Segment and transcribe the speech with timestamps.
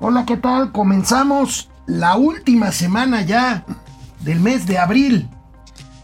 [0.00, 0.72] Hola, ¿qué tal?
[0.72, 3.64] Comenzamos la última semana ya
[4.20, 5.28] del mes de abril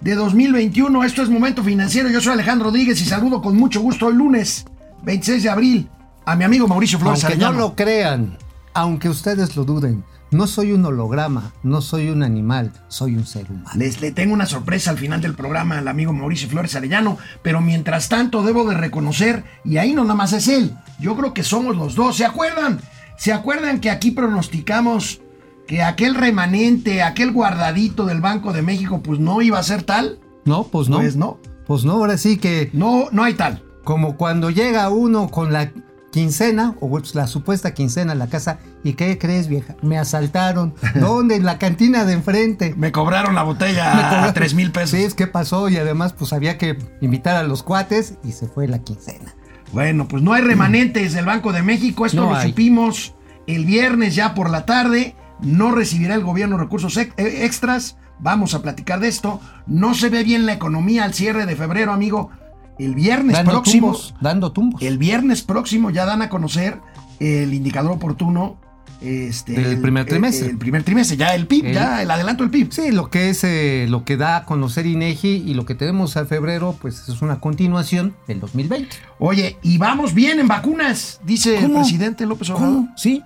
[0.00, 1.04] de 2021.
[1.04, 2.08] Esto es Momento Financiero.
[2.08, 4.64] Yo soy Alejandro Rodríguez y saludo con mucho gusto el lunes
[5.02, 5.88] 26 de abril
[6.24, 7.68] a mi amigo Mauricio Flores Aunque no Arellano.
[7.68, 8.38] lo crean,
[8.74, 13.50] aunque ustedes lo duden, no soy un holograma, no soy un animal, soy un ser
[13.50, 13.68] humano.
[13.74, 17.60] Les le tengo una sorpresa al final del programa al amigo Mauricio Flores Arellano, pero
[17.60, 21.42] mientras tanto debo de reconocer, y ahí no nada más es él, yo creo que
[21.42, 22.16] somos los dos.
[22.16, 22.80] ¿Se acuerdan?
[23.16, 25.20] ¿Se acuerdan que aquí pronosticamos
[25.66, 30.18] que aquel remanente, aquel guardadito del Banco de México, pues no iba a ser tal?
[30.44, 30.96] No, pues no.
[30.98, 31.38] Pues no.
[31.66, 33.62] Pues no, ahora sí que No, no hay tal.
[33.84, 35.70] como cuando llega uno con la
[36.10, 39.76] quincena o pues, la supuesta quincena a la casa y ¿qué crees vieja?
[39.80, 40.74] Me asaltaron.
[40.96, 41.36] ¿Dónde?
[41.36, 42.74] En la cantina de enfrente.
[42.76, 44.90] Me cobraron la botella Me cobraron- a 3 mil pesos.
[44.90, 48.46] Sí, es que pasó y además pues había que invitar a los cuates y se
[48.48, 49.34] fue la quincena.
[49.72, 52.50] Bueno, pues no hay remanentes del Banco de México, esto No lo hay.
[52.50, 53.14] supimos
[53.46, 58.54] el viernes ya por la tarde, no recibirá el gobierno recursos ex- eh, extras, vamos
[58.54, 62.30] a platicar de esto, no se ve bien la economía al cierre de febrero, amigo,
[62.78, 64.82] el viernes Dando próximo, tumbos, dando tumbos.
[64.82, 66.80] el viernes próximo ya dan a conocer
[67.20, 68.56] el indicador oportuno
[69.02, 70.46] este, Del el- primer trimestre.
[70.46, 72.72] El, el primer trimestre, ya el PIB, El- ya el adelanto del PIB.
[72.72, 76.16] Sí, lo que es eh, lo que da a conocer INEGI y lo que tenemos
[76.16, 78.88] a febrero, pues es una continuación del 2020.
[79.18, 82.74] Oye, y vamos bien en vacunas, dice el presidente López Obrador.
[82.74, 82.88] ¿Cómo?
[82.96, 83.22] Sí.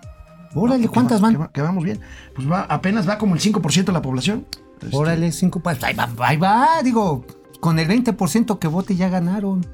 [0.54, 1.32] Órale, ¿cuántas va- van?
[1.34, 2.00] Que, va- que vamos bien.
[2.34, 4.46] Pues va, apenas va como el 5% de la población.
[4.80, 7.26] Este, Órale, cinco pa- Ahí va, ahí va, digo,
[7.60, 9.66] con el 20% que vote ya ganaron.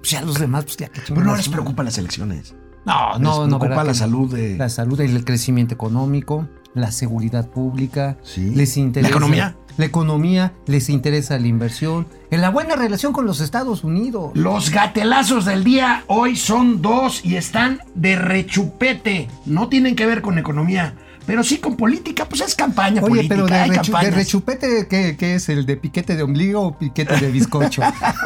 [0.00, 2.54] Pues ya los demás, pues ya que Pero no les preocupan las elecciones.
[2.88, 3.58] No, no, no.
[3.58, 4.56] preocupa ¿verdad la salud de.
[4.56, 8.16] La salud, el crecimiento económico, la seguridad pública.
[8.22, 8.54] Sí.
[8.54, 9.10] Les interesa.
[9.10, 9.56] ¿La economía?
[9.76, 12.08] La economía, les interesa la inversión.
[12.32, 14.32] En la buena relación con los Estados Unidos.
[14.34, 19.28] Los gatelazos del día hoy son dos y están de rechupete.
[19.46, 20.94] No tienen que ver con economía,
[21.28, 22.24] pero sí con política.
[22.28, 23.34] Pues es campaña Oye, política.
[23.34, 25.48] pero de, rechu- de rechupete, ¿qué, qué es?
[25.50, 27.82] ¿El de piquete de ombligo o piquete de bizcocho?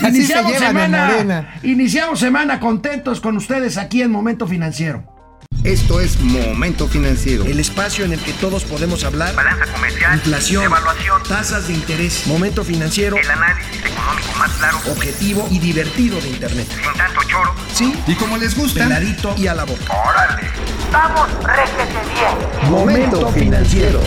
[0.00, 1.54] se Iniciamos en semana, Morena.
[1.62, 5.02] iniciamos semana contentos con ustedes aquí en Momento Financiero.
[5.62, 7.44] Esto es Momento Financiero.
[7.44, 9.34] El espacio en el que todos podemos hablar.
[9.34, 15.48] balanza comercial, Inflación, evaluación, tasas de interés, momento financiero, el análisis económico más claro, objetivo
[15.50, 16.66] y divertido de Internet.
[16.68, 17.54] sin tanto choro.
[17.72, 19.84] Sí, Y como les gusta, peladito y a la boca.
[20.06, 20.48] ¡Órale!
[20.92, 22.70] ¡Vamos, réjete bien!
[22.70, 24.00] Momento Financiero.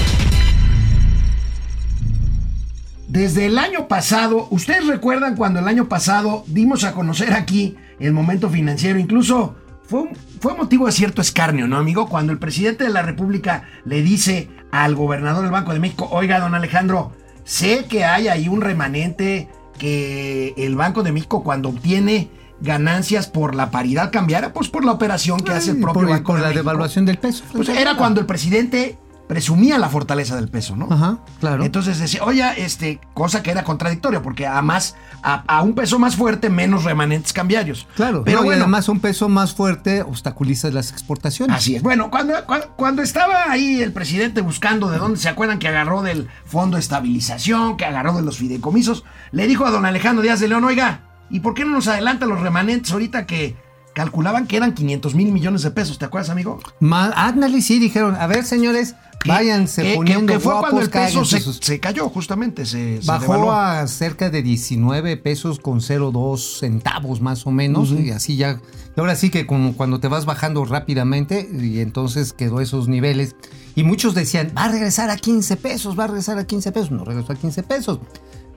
[3.08, 8.14] Desde el año pasado, ustedes recuerdan cuando el año pasado dimos a conocer aquí el
[8.14, 9.56] momento financiero, incluso
[9.88, 12.08] fue, un- fue motivo de cierto escarnio, ¿no, amigo?
[12.08, 16.40] Cuando el presidente de la República le dice al gobernador del Banco de México, oiga,
[16.40, 19.47] don Alejandro, sé que hay ahí un remanente
[19.80, 24.92] que el Banco de México cuando obtiene ganancias por la paridad cambiaria, pues por la
[24.92, 26.64] operación que hace el propio por, Banco por de la México.
[26.64, 27.44] devaluación del peso.
[27.53, 28.97] Pues era cuando el presidente
[29.28, 30.88] presumía la fortaleza del peso, ¿no?
[30.90, 31.64] Ajá, claro.
[31.64, 36.00] Entonces decía, oye, este, cosa que era contradictoria, porque a más, a, a un peso
[36.00, 37.88] más fuerte, menos remanentes cambiarios.
[37.96, 41.56] Claro, pero no, y bueno, además un peso más fuerte obstaculiza las exportaciones.
[41.58, 41.84] así es.
[41.84, 46.02] Bueno, cuando, cuando, cuando estaba ahí el presidente buscando de dónde se acuerdan que agarró
[46.04, 50.40] del Fondo de Estabilización, que agarró de los fideicomisos, le dijo a don Alejandro Díaz
[50.40, 53.56] de León, oiga, ¿y por qué no nos adelantan los remanentes ahorita que
[53.94, 55.98] calculaban que eran 500 mil millones de pesos?
[55.98, 56.59] ¿Te acuerdas, amigo?
[56.80, 60.85] Ma- ándale, sí, dijeron, a ver, señores, váyanse que- que- poniendo que fue guapos, cuando
[60.85, 63.51] el peso se, sus- se cayó, justamente, se, se Bajó devaluó.
[63.51, 67.91] a cerca de 19 pesos con 0,2 centavos más o menos.
[67.91, 68.61] Y así ya.
[68.95, 73.35] Y ahora sí que como cuando te vas bajando rápidamente y entonces quedó esos niveles.
[73.75, 76.91] Y muchos decían, va a regresar a 15 pesos, va a regresar a 15 pesos.
[76.91, 77.99] No regresó a 15 pesos.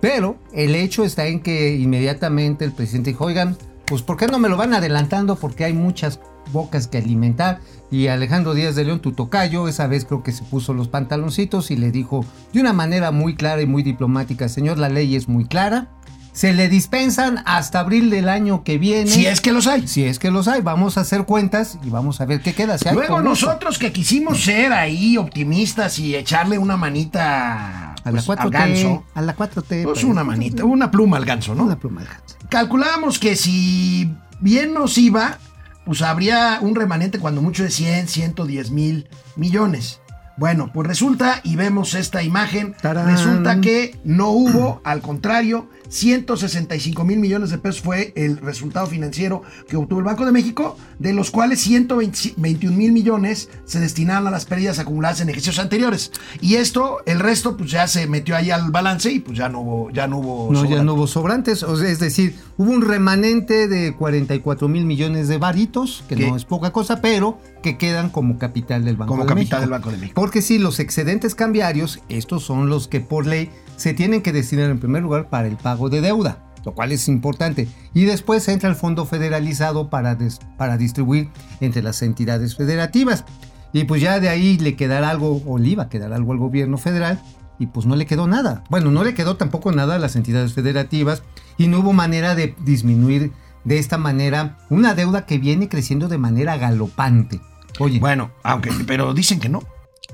[0.00, 3.58] Pero el hecho está en que inmediatamente el presidente dijo, oigan,
[3.90, 5.34] pues ¿por qué no me lo van adelantando?
[5.34, 6.20] Porque hay muchas
[6.52, 7.58] bocas que alimentar.
[7.90, 11.72] Y Alejandro Díaz de León, tu tocayo, esa vez creo que se puso los pantaloncitos
[11.72, 15.28] y le dijo de una manera muy clara y muy diplomática, señor, la ley es
[15.28, 15.88] muy clara.
[16.32, 19.10] Se le dispensan hasta abril del año que viene.
[19.10, 19.88] Si es que los hay.
[19.88, 22.78] Si es que los hay, vamos a hacer cuentas y vamos a ver qué queda.
[22.78, 28.38] Si Luego nosotros que quisimos ser ahí optimistas y echarle una manita a la pues,
[28.38, 29.04] 4T, al ganso.
[29.14, 29.66] a la 4T.
[29.68, 31.64] Pues pues, una manita, una pluma al ganso, ¿no?
[31.64, 32.36] Una pluma al ganso.
[32.48, 35.38] Calculábamos que si bien nos iba,
[35.84, 40.00] pues habría un remanente cuando mucho de 100, 110 mil millones.
[40.36, 43.06] Bueno, pues resulta, y vemos esta imagen, Tarán.
[43.06, 49.42] resulta que no hubo, al contrario, 165 mil millones de pesos fue el resultado financiero
[49.68, 54.30] que obtuvo el Banco de México, de los cuales 121 mil millones se destinaron a
[54.30, 56.12] las pérdidas acumuladas en ejercicios anteriores.
[56.40, 59.60] Y esto, el resto, pues ya se metió ahí al balance y pues ya no
[59.60, 60.52] hubo, ya no hubo.
[60.52, 64.86] No, ya no hubo sobrantes, o sea, es decir, hubo un remanente de 44 mil
[64.86, 66.28] millones de varitos, que ¿Qué?
[66.28, 69.60] no es poca cosa, pero que quedan como capital del Banco Como de capital México.
[69.60, 70.20] del Banco de México.
[70.20, 74.68] Porque sí, los excedentes cambiarios, estos son los que por ley se tienen que destinar
[74.68, 77.66] en primer lugar para el pago de deuda, lo cual es importante.
[77.94, 80.18] Y después entra el fondo federalizado para,
[80.58, 81.30] para distribuir
[81.62, 83.24] entre las entidades federativas.
[83.72, 86.38] Y pues ya de ahí le quedará algo, o le iba a quedar algo al
[86.38, 87.22] gobierno federal,
[87.58, 88.64] y pues no le quedó nada.
[88.68, 91.22] Bueno, no le quedó tampoco nada a las entidades federativas,
[91.56, 93.32] y no hubo manera de disminuir
[93.64, 97.40] de esta manera una deuda que viene creciendo de manera galopante.
[97.78, 99.62] Oye, Bueno, aunque, pero dicen que no.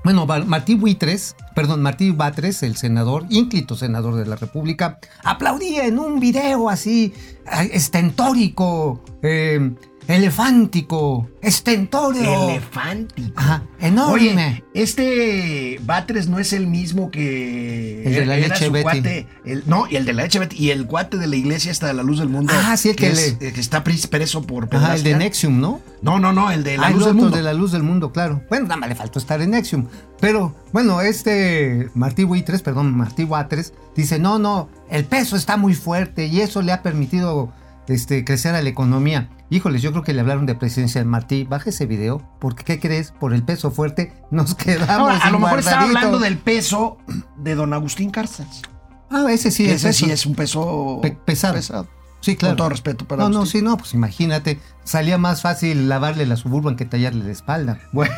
[0.06, 5.98] Bueno, Martí Buitres, perdón, Martí Batres, el senador, ínclito senador de la República, aplaudía en
[5.98, 7.12] un video así,
[7.44, 9.74] ay, estentórico, eh,
[10.08, 12.50] elefántico, estentóreo.
[12.50, 13.32] Elefántico.
[13.36, 14.12] Ajá, enorme.
[14.14, 18.82] Oye, este Batres no es el mismo que El de la era leche su Betty.
[18.84, 21.70] cuate, el- no, y el de la leche Betty, y el cuate de la iglesia
[21.72, 22.52] hasta la luz del mundo.
[22.56, 25.16] Ah, sí, el que es- le- el que está pres- preso por Ajá, el de.
[25.16, 25.80] Nexium, ¿no?
[26.02, 27.36] No, no, no, el de la Ah, el luz del otro mundo.
[27.36, 28.42] de la luz del mundo, claro.
[28.48, 29.86] Bueno, nada más le faltó estar en Nexium.
[30.20, 35.74] Pero, bueno, este Martí Buitres, perdón, Martí Batres, dice, no, no, el peso está muy
[35.74, 37.52] fuerte y eso le ha permitido
[37.88, 39.28] este, crecer a la economía.
[39.50, 41.44] Híjoles, yo creo que le hablaron de presidencia de Martí.
[41.44, 43.12] Baja ese video, porque ¿qué crees?
[43.12, 46.98] Por el peso fuerte nos quedamos Ahora, a lo mejor estaba hablando del peso
[47.36, 48.62] de don Agustín Cárzas.
[49.10, 51.86] Ah, ese sí, Que es ese sí es un peso Pe- pesado.
[52.20, 52.52] Sí, claro.
[52.52, 54.58] Con todo respeto para No, no, sí, no, pues imagínate.
[54.82, 57.78] Salía más fácil lavarle la suburban que tallarle la espalda.
[57.92, 58.14] Bueno,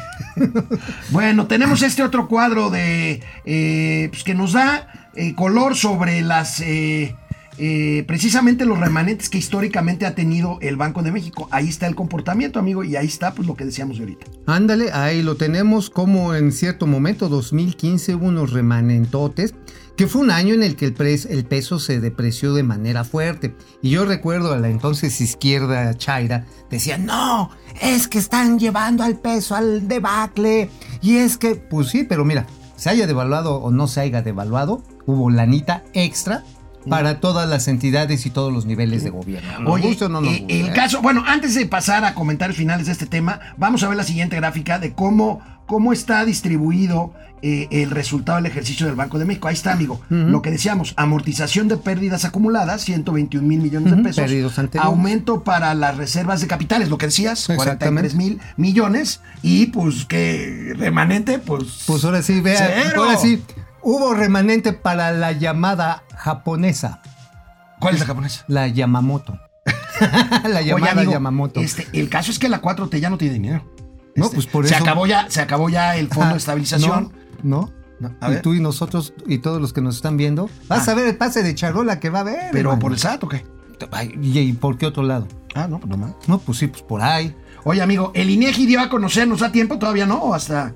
[1.11, 6.61] bueno, tenemos este otro cuadro de eh, pues, que nos da eh, color sobre las
[6.61, 7.17] eh,
[7.58, 11.49] eh, precisamente los remanentes que históricamente ha tenido el Banco de México.
[11.50, 14.26] Ahí está el comportamiento, amigo, y ahí está pues lo que decíamos de ahorita.
[14.46, 19.55] Ándale, ahí lo tenemos como en cierto momento, 2015, hubo unos remanentotes,
[19.96, 23.56] que fue un año en el que el, peso se depreció de manera fuerte.
[23.82, 27.50] Y yo recuerdo a la entonces izquierda Chaira, decía, no,
[27.82, 30.70] es que están llevando al peso al debacle.
[31.02, 32.46] Y es que, pues sí, pero mira,
[32.76, 36.44] se haya devaluado o no se haya devaluado, hubo lanita extra
[36.88, 39.60] para todas las entidades y todos los niveles de gobierno.
[39.60, 42.14] Nos Oye, guste o no nos eh, guste, el caso, bueno, antes de pasar a
[42.14, 46.25] comentarios finales de este tema, vamos a ver la siguiente gráfica de cómo, cómo está
[46.25, 49.46] distribuido eh, el resultado del ejercicio del Banco de México.
[49.48, 50.00] Ahí está, amigo.
[50.08, 54.24] Lo que decíamos, amortización de pérdidas acumuladas, 121 mil millones de pesos.
[54.24, 54.88] perdidos anteriores.
[54.88, 58.10] Aumento para las reservas de capitales, lo que decías, Exactamente.
[58.10, 59.20] 43 mil millones.
[59.42, 61.84] Y pues que remanente, pues...
[61.86, 63.40] Pues ahora sí, vea, ahora sí,
[63.90, 67.00] hubo remanente para la llamada japonesa,
[67.81, 68.44] ¿Cuál es la japonesa?
[68.49, 69.38] la Yamamoto.
[70.44, 71.61] la Oye, llamada amigo, Yamamoto.
[71.61, 73.64] Este, el caso es que la 4T ya no tiene dinero.
[74.17, 76.38] No, Este, pues por se eso- Acabó ya, se acabó ya el fondo Ajá, de
[76.38, 77.12] estabilización.
[77.43, 78.43] No, No, y ver.
[78.43, 80.93] tú y nosotros y todos los que nos están viendo, vas Ah.
[80.93, 82.50] a ver el pase de charola que va a haber.
[82.52, 82.79] Pero hermano.
[82.81, 83.44] por el SAT o qué?
[83.93, 85.26] Ay, ¿Y, y por qué otro lado?
[85.55, 86.12] Ah, no, pues nomás.
[86.26, 87.34] No, pues sí, pues por ahí.
[87.64, 90.17] Oye, amigo, el INEGI dio a conocer, ¿nos da tiempo todavía, no?
[90.19, 90.75] ¿O hasta...?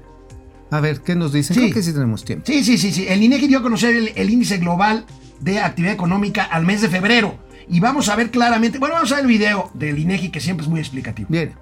[0.73, 1.55] A ver, ¿qué nos dicen?
[1.55, 1.61] Sí.
[1.61, 2.47] Creo que sí tenemos tiempo.
[2.47, 3.07] Sí, sí, sí, sí.
[3.07, 5.05] El INEGI dio a conocer el, el índice global
[5.39, 7.37] de actividad económica al mes de febrero.
[7.69, 10.65] Y vamos a ver claramente, bueno, vamos a ver el video del INEGI que siempre
[10.65, 11.29] es muy explicativo.
[11.31, 11.53] Bien.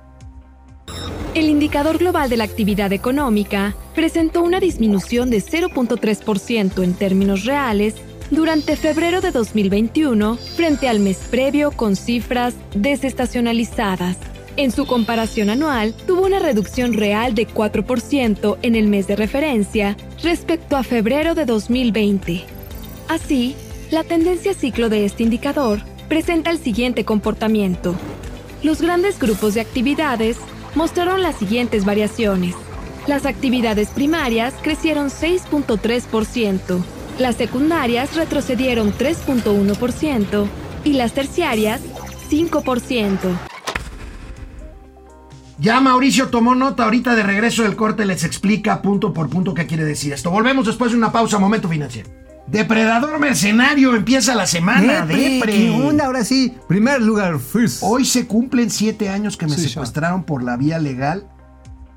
[1.34, 7.96] El indicador global de la actividad económica presentó una disminución de 0.3% en términos reales
[8.30, 14.29] durante febrero de 2021 frente al mes previo con cifras desestacionalizadas.
[14.56, 19.96] En su comparación anual, tuvo una reducción real de 4% en el mes de referencia
[20.22, 22.44] respecto a febrero de 2020.
[23.08, 23.54] Así,
[23.90, 27.94] la tendencia ciclo de este indicador presenta el siguiente comportamiento.
[28.62, 30.36] Los grandes grupos de actividades
[30.74, 32.54] mostraron las siguientes variaciones.
[33.06, 36.82] Las actividades primarias crecieron 6.3%,
[37.18, 40.46] las secundarias retrocedieron 3.1%
[40.84, 41.80] y las terciarias
[42.30, 43.49] 5%.
[45.60, 49.66] Ya Mauricio tomó nota ahorita de regreso del corte, les explica punto por punto qué
[49.66, 50.30] quiere decir esto.
[50.30, 52.08] Volvemos después de una pausa, momento financiero.
[52.46, 55.04] Depredador mercenario empieza la semana.
[55.06, 55.52] Depre, Depre.
[55.52, 56.06] ¿qué onda?
[56.06, 57.80] Ahora sí, primer lugar, first.
[57.82, 61.28] Hoy se cumplen siete años que me Sí, secuestraron por la vía legal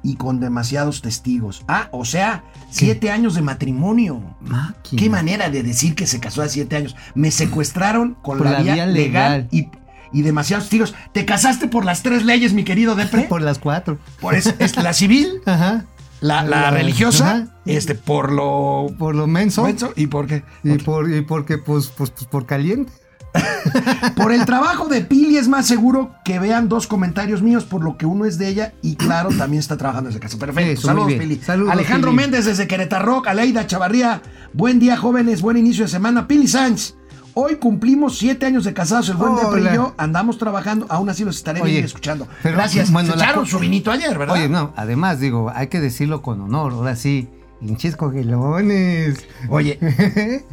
[0.03, 1.63] y con demasiados testigos.
[1.69, 4.21] Ah, o sea, siete años de matrimonio.
[4.41, 5.01] Máquina.
[5.01, 6.95] Qué manera de decir que se casó a siete años.
[7.15, 9.47] Me secuestraron con Por la, la vía, vía legal, legal.
[9.51, 9.69] y,
[10.13, 10.93] y demasiados testigos.
[11.11, 13.23] ¿Te casaste por las tres leyes, mi querido Depre?
[13.29, 13.97] Por las cuatro.
[14.21, 15.85] Por es, es la civil, Ajá.
[16.21, 17.47] la, la La- religiosa, ajá.
[17.65, 18.87] este, por lo...
[18.97, 19.63] Por lo menso.
[19.63, 20.43] menso, ¿Y por qué?
[20.63, 22.91] Y, por, y porque, pues, pues, pues, por caliente.
[24.15, 27.97] Por el trabajo de Pili es más seguro que vean dos comentarios míos, por lo
[27.97, 30.37] que uno es de ella y claro, también está trabajando desde casa.
[30.37, 30.71] Perfecto.
[30.73, 31.13] Eso, Saludos.
[31.13, 31.41] Pili.
[31.43, 32.21] Saludos, Alejandro Pili.
[32.21, 34.21] Méndez desde Querétaro, Aleida Chavarría.
[34.53, 35.41] Buen día, jóvenes.
[35.41, 36.27] Buen inicio de semana.
[36.27, 36.95] Pili Sánchez.
[37.35, 41.23] Hoy cumplimos siete años de casados, el buen Depre y yo andamos trabajando, aún así
[41.25, 42.27] los estaré Oye, escuchando.
[42.43, 42.91] pero, Gracias.
[42.91, 44.35] bueno, Se echaron su vinito ayer, ¿verdad?
[44.35, 46.73] Oye, no, además, digo, hay que decirlo con honor.
[46.73, 47.29] Ahora sí,
[47.61, 49.25] hinches cogelones.
[49.49, 49.79] Oye,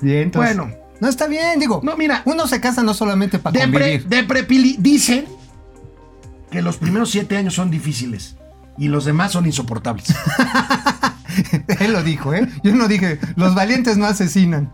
[0.00, 0.70] Bien, Bueno.
[1.00, 1.80] No está bien, digo.
[1.84, 2.22] No, mira.
[2.24, 4.08] Uno se casa no solamente para Depre, convivir.
[4.08, 5.26] Depre Pili, dicen
[6.50, 8.36] que los primeros siete años son difíciles
[8.76, 10.12] y los demás son insoportables.
[11.80, 12.48] Él lo dijo, ¿eh?
[12.64, 14.72] Yo no dije, los valientes no asesinan.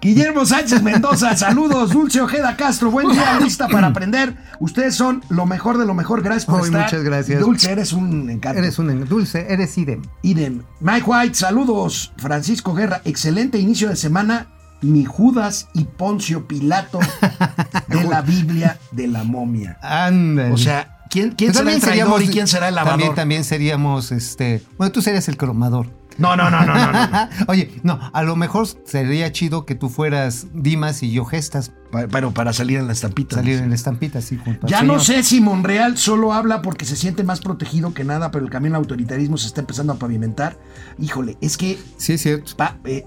[0.00, 1.90] Guillermo Sánchez Mendoza, saludos.
[1.90, 4.36] Dulce Ojeda Castro, buen día, lista para aprender.
[4.60, 6.22] Ustedes son lo mejor de lo mejor.
[6.22, 6.84] Gracias por Ay, estar.
[6.84, 7.40] muchas gracias.
[7.40, 8.58] Dulce, eres un encanto.
[8.60, 10.02] Eres un dulce, eres idem.
[10.22, 10.62] Idem.
[10.80, 12.12] Mike White, saludos.
[12.16, 14.46] Francisco Guerra, excelente inicio de semana.
[14.80, 17.00] Ni Judas y Poncio Pilato
[17.88, 19.76] de la Biblia de la momia.
[19.82, 20.52] Ándale.
[20.52, 22.98] O sea, ¿quién, quién Pues será el traidor seríamos- y quién será el lavador?
[23.00, 24.62] También, también seríamos, este.
[24.76, 25.97] Bueno, tú serías el cromador.
[26.18, 26.92] No, no, no, no, no.
[26.92, 27.28] no.
[27.48, 32.06] Oye, no, a lo mejor sería chido que tú fueras Dimas y yo Gestas, Pa-
[32.08, 33.36] Pero para salir en la estampita.
[33.36, 35.22] salir en la estampita junto al Ya no señor.
[35.22, 38.74] sé si Monreal solo habla porque se siente más protegido que nada, pero el camino
[38.76, 40.58] al autoritarismo se está empezando a pavimentar.
[40.98, 42.52] Híjole, es que Sí, es cierto.
[42.56, 43.06] pa- eh,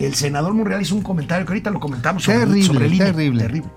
[0.00, 3.04] el senador Monreal hizo un comentario que ahorita lo comentamos sobre, Terrible, sobre el INE.
[3.04, 3.42] terrible.
[3.44, 3.70] Terrible.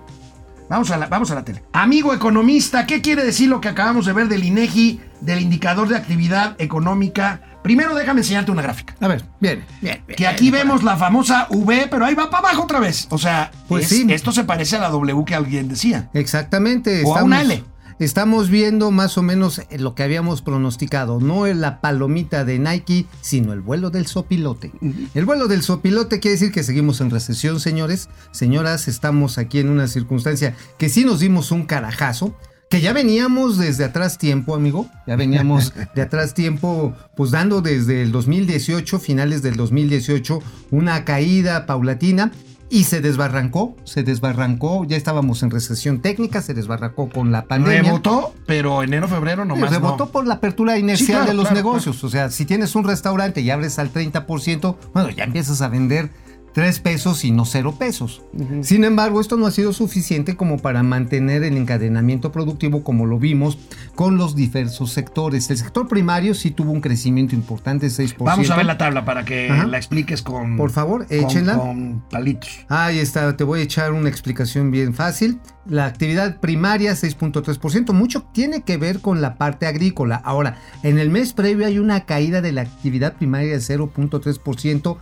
[0.68, 1.62] Vamos a, la, vamos a la tele.
[1.72, 5.96] Amigo economista, ¿qué quiere decir lo que acabamos de ver del INEGI, del indicador de
[5.96, 7.42] actividad económica?
[7.62, 8.94] Primero déjame enseñarte una gráfica.
[9.00, 10.02] A ver, bien, bien.
[10.06, 10.16] bien.
[10.16, 13.06] Que aquí vemos la famosa V, pero ahí va para abajo otra vez.
[13.10, 14.06] O sea, Pues es- sí.
[14.08, 16.08] esto se parece a la W que alguien decía.
[16.14, 17.02] Exactamente.
[17.04, 17.62] O a una L.
[17.98, 21.20] Estamos viendo más o menos lo que habíamos pronosticado.
[21.20, 24.72] No la palomita de Nike, sino el vuelo del sopilote.
[25.12, 28.08] El vuelo del sopilote quiere decir que seguimos en recesión, señores.
[28.30, 32.34] Señoras, estamos aquí en una circunstancia que sí nos dimos un carajazo.
[32.70, 34.88] Que ya veníamos desde atrás tiempo, amigo.
[35.04, 41.66] Ya veníamos de atrás tiempo, pues dando desde el 2018, finales del 2018, una caída
[41.66, 42.30] paulatina.
[42.72, 47.82] Y se desbarrancó, se desbarrancó, ya estábamos en recesión técnica, se desbarrancó con la pandemia.
[47.82, 50.12] Rebotó, pero enero, febrero nomás Rebotó no.
[50.12, 52.04] por la apertura inercial Sí, claro, de los claro, negocios.
[52.04, 56.10] O sea, si tienes un restaurante y abres al 30%, bueno, ya empiezas a vender
[56.52, 58.22] 3 pesos y no 0 pesos.
[58.62, 63.18] Sin embargo, esto no ha sido suficiente como para mantener el encadenamiento productivo como lo
[63.18, 63.58] vimos
[63.94, 65.48] con los diversos sectores.
[65.50, 68.16] El sector primario sí tuvo un crecimiento importante, 6%.
[68.24, 69.66] Vamos a ver la tabla para que Ajá.
[69.66, 70.56] la expliques con.
[70.56, 71.56] Por favor, con- échenla.
[71.56, 72.66] Con palitos.
[72.68, 75.38] Ahí está, te voy a echar una explicación bien fácil.
[75.66, 80.16] La actividad primaria 6.3%, mucho tiene que ver con la parte agrícola.
[80.24, 84.96] Ahora, en el mes previo hay una caída de la actividad primaria de 0.3%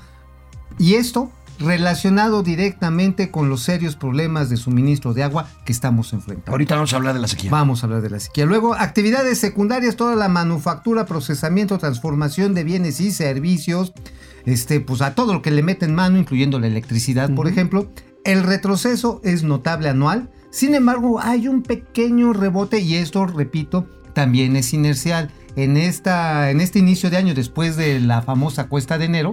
[0.79, 6.53] y esto relacionado directamente con los serios problemas de suministro de agua que estamos enfrentando.
[6.53, 7.51] Ahorita vamos a hablar de la sequía.
[7.51, 8.47] Vamos a hablar de la sequía.
[8.47, 13.93] Luego, actividades secundarias, toda la manufactura, procesamiento, transformación de bienes y servicios,
[14.45, 17.91] este, pues a todo lo que le meten mano, incluyendo la electricidad, por ejemplo.
[18.25, 20.31] El retroceso es notable anual.
[20.51, 25.31] Sin embargo, hay un pequeño rebote y esto, repito, también es inercial.
[25.57, 29.33] En, esta, en este inicio de año, después de la famosa cuesta de enero,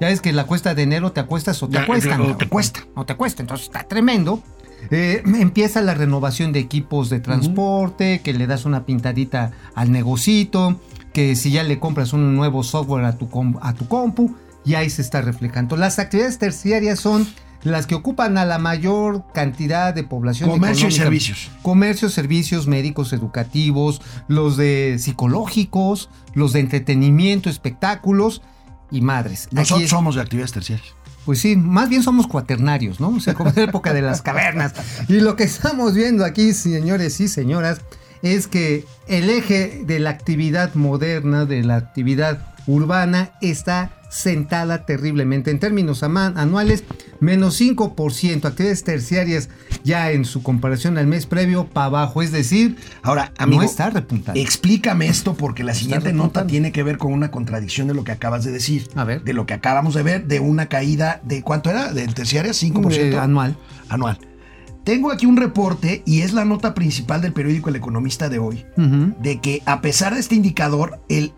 [0.00, 2.20] ya ves que la cuesta de enero te acuestas o te acuestan.
[2.20, 2.80] o te cuesta.
[2.94, 4.42] O te cuesta, entonces está tremendo.
[4.90, 10.78] Eh, empieza la renovación de equipos de transporte, que le das una pintadita al negocito,
[11.12, 13.28] que si ya le compras un nuevo software a tu,
[13.60, 14.34] a tu compu,
[14.64, 15.76] y ahí se está reflejando.
[15.76, 17.26] Las actividades terciarias son
[17.64, 20.50] las que ocupan a la mayor cantidad de población.
[20.50, 21.50] Comercio y servicios.
[21.62, 28.42] Comercio, servicios médicos, educativos, los de psicológicos, los de entretenimiento, espectáculos
[28.90, 29.48] y madres.
[29.50, 30.88] Nosotros es- somos de actividades terciarias.
[31.24, 33.08] pues sí, más bien somos cuaternarios, ¿no?
[33.08, 34.74] O sea, como en la época de las cavernas.
[35.08, 37.80] Y lo que estamos viendo aquí, señores y señoras,
[38.20, 45.50] es que el eje de la actividad moderna, de la actividad urbana, está sentada terriblemente.
[45.50, 46.84] En términos anuales,
[47.20, 48.44] menos 5%.
[48.44, 49.48] Actividades terciarias
[49.82, 52.22] ya en su comparación al mes previo, para abajo.
[52.22, 54.40] Es decir, Ahora, amigo, no está repuntando.
[54.40, 58.12] explícame esto porque la siguiente nota tiene que ver con una contradicción de lo que
[58.12, 58.88] acabas de decir.
[58.94, 59.22] A ver.
[59.24, 61.92] De lo que acabamos de ver, de una caída de ¿cuánto era?
[61.92, 62.52] ¿Del terciaria?
[62.52, 62.92] 5%.
[62.94, 63.56] Eh, anual.
[63.88, 64.18] anual.
[64.84, 68.66] Tengo aquí un reporte y es la nota principal del periódico El Economista de hoy.
[68.76, 71.32] De que a pesar de este indicador, el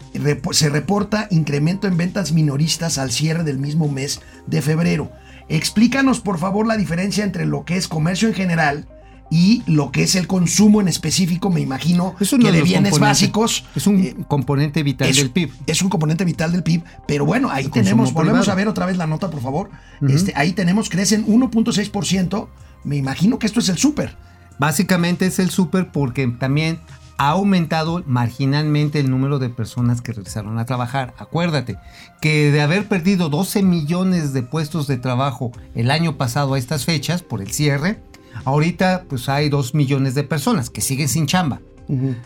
[0.51, 5.13] se reporta incremento en ventas minoristas al cierre del mismo mes de febrero.
[5.49, 8.89] Explícanos por favor la diferencia entre lo que es comercio en general
[9.31, 13.65] y lo que es el consumo en específico, me imagino, Es que de bienes básicos.
[13.75, 15.53] Es un eh, componente vital es, del PIB.
[15.67, 18.53] es un componente vital del PIB, pero bueno, ahí El tenemos, volvemos privado.
[18.53, 19.71] a ver otra vez la nota, por favor.
[20.09, 22.49] este, ahí tenemos, crecen 1.6%.
[22.85, 24.17] Me imagino que esto es el súper.
[24.59, 26.79] Básicamente es el súper porque también
[27.19, 31.15] ha aumentado marginalmente el número de personas que regresaron a trabajar.
[31.19, 31.79] Acuérdate
[32.21, 36.85] que de haber perdido 12 millones de puestos de trabajo el año pasado a estas
[36.85, 38.01] fechas por el cierre,
[38.45, 41.61] ahorita pues hay 2 millones de personas que siguen sin chamba.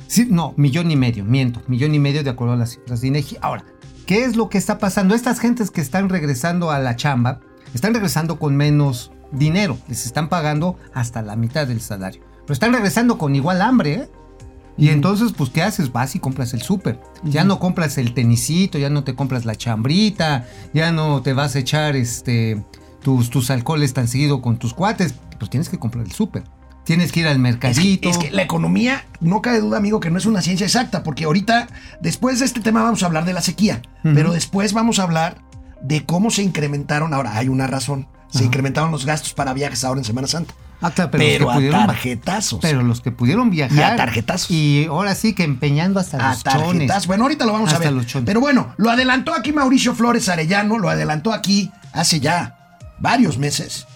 [0.06, 3.08] Sí, no, millón y medio, miento, millón y medio de acuerdo a las cifras de
[3.08, 3.36] INEGI.
[3.42, 3.64] Ahora,
[4.06, 5.14] ¿qué es lo que está pasando?
[5.14, 7.40] Estas gentes que están regresando a la chamba,
[7.74, 12.72] están regresando con menos dinero, les están pagando hasta la mitad del salario, pero están
[12.72, 14.08] regresando con igual hambre, ¿eh?
[14.80, 15.92] Y entonces, pues, ¿qué haces?
[15.92, 16.98] Vas y compras el súper.
[17.22, 21.54] Ya no compras el tenisito, ya no te compras la chambrita, ya no te vas
[21.54, 22.64] a echar este,
[23.02, 25.14] tus, tus alcoholes tan seguido con tus cuates.
[25.38, 26.45] Pues tienes que comprar el súper.
[26.85, 28.09] Tienes que ir al Es que, mercadito.
[28.11, 31.25] es que la economía, no cabe duda, amigo, que no es una ciencia exacta, porque
[31.25, 31.69] ahorita,
[32.00, 35.38] después de este tema, vamos a hablar de la sequía, pero después vamos a hablar
[35.83, 37.14] de cómo se incrementaron.
[37.14, 38.09] Ahora, hay una razón.
[38.30, 40.54] Se incrementaron los gastos para viajes ahora en Semana Santa.
[40.80, 42.59] Ah, claro, pero, Pero, los que a pudieron, tarjetazos.
[42.62, 43.76] pero los que pudieron viajar.
[43.78, 44.50] Y a tarjetazos.
[44.50, 47.07] Y ahora sí que empeñando hasta a los chones.
[47.07, 47.92] Bueno, ahorita lo vamos a ver.
[47.92, 48.25] los chones.
[48.26, 52.59] Pero bueno, lo adelantó aquí Mauricio Flores Arellano, lo adelantó aquí hace ya
[53.00, 53.87] varios meses.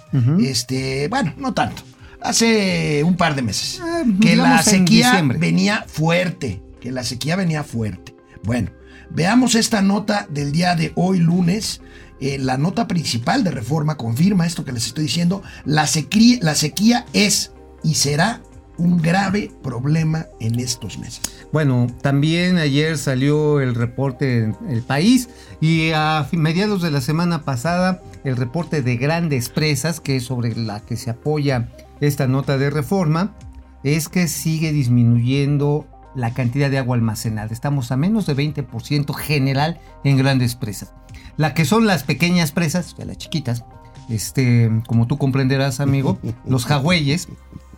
[0.41, 1.83] Este, bueno, no tanto.
[2.21, 3.81] Hace un par de meses.
[3.83, 6.63] Ah, que la sequía venía fuerte.
[6.81, 8.15] Que la sequía venía fuerte.
[8.45, 8.71] Bueno,
[9.11, 11.81] veamos esta nota del día de hoy, lunes.
[12.21, 15.43] Eh, la nota principal de reforma confirma esto que les estoy diciendo.
[15.65, 18.41] La sequía, la sequía es y será
[18.77, 21.21] un grave problema en estos meses.
[21.55, 25.29] Bueno, también ayer salió el reporte en el país
[25.61, 30.57] y a mediados de la semana pasada el reporte de grandes presas, que es sobre
[30.57, 31.69] la que se apoya
[32.01, 33.37] esta nota de reforma,
[33.85, 37.53] es que sigue disminuyendo la cantidad de agua almacenada.
[37.53, 40.93] Estamos a menos de 20% general en grandes presas.
[41.37, 43.65] La que son las pequeñas presas, las chiquitas,
[44.09, 46.19] este, como tú comprenderás, amigo,
[46.49, 47.29] los jagüeyes.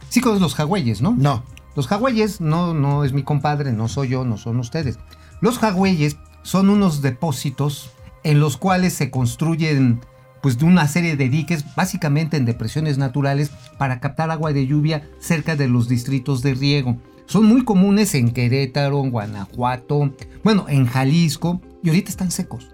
[0.08, 1.14] Sí conoces los jagüeyes, ¿no?
[1.14, 1.44] No.
[1.76, 4.98] Los jagüeyes no, no es mi compadre, no soy yo, no son ustedes.
[5.40, 7.90] Los jagüeyes son unos depósitos
[8.24, 10.00] en los cuales se construyen
[10.40, 15.08] pues de una serie de diques, básicamente en depresiones naturales, para captar agua de lluvia
[15.18, 16.96] cerca de los distritos de riego.
[17.26, 20.14] Son muy comunes en Querétaro, en Guanajuato,
[20.44, 22.68] bueno, en Jalisco, y ahorita están secos.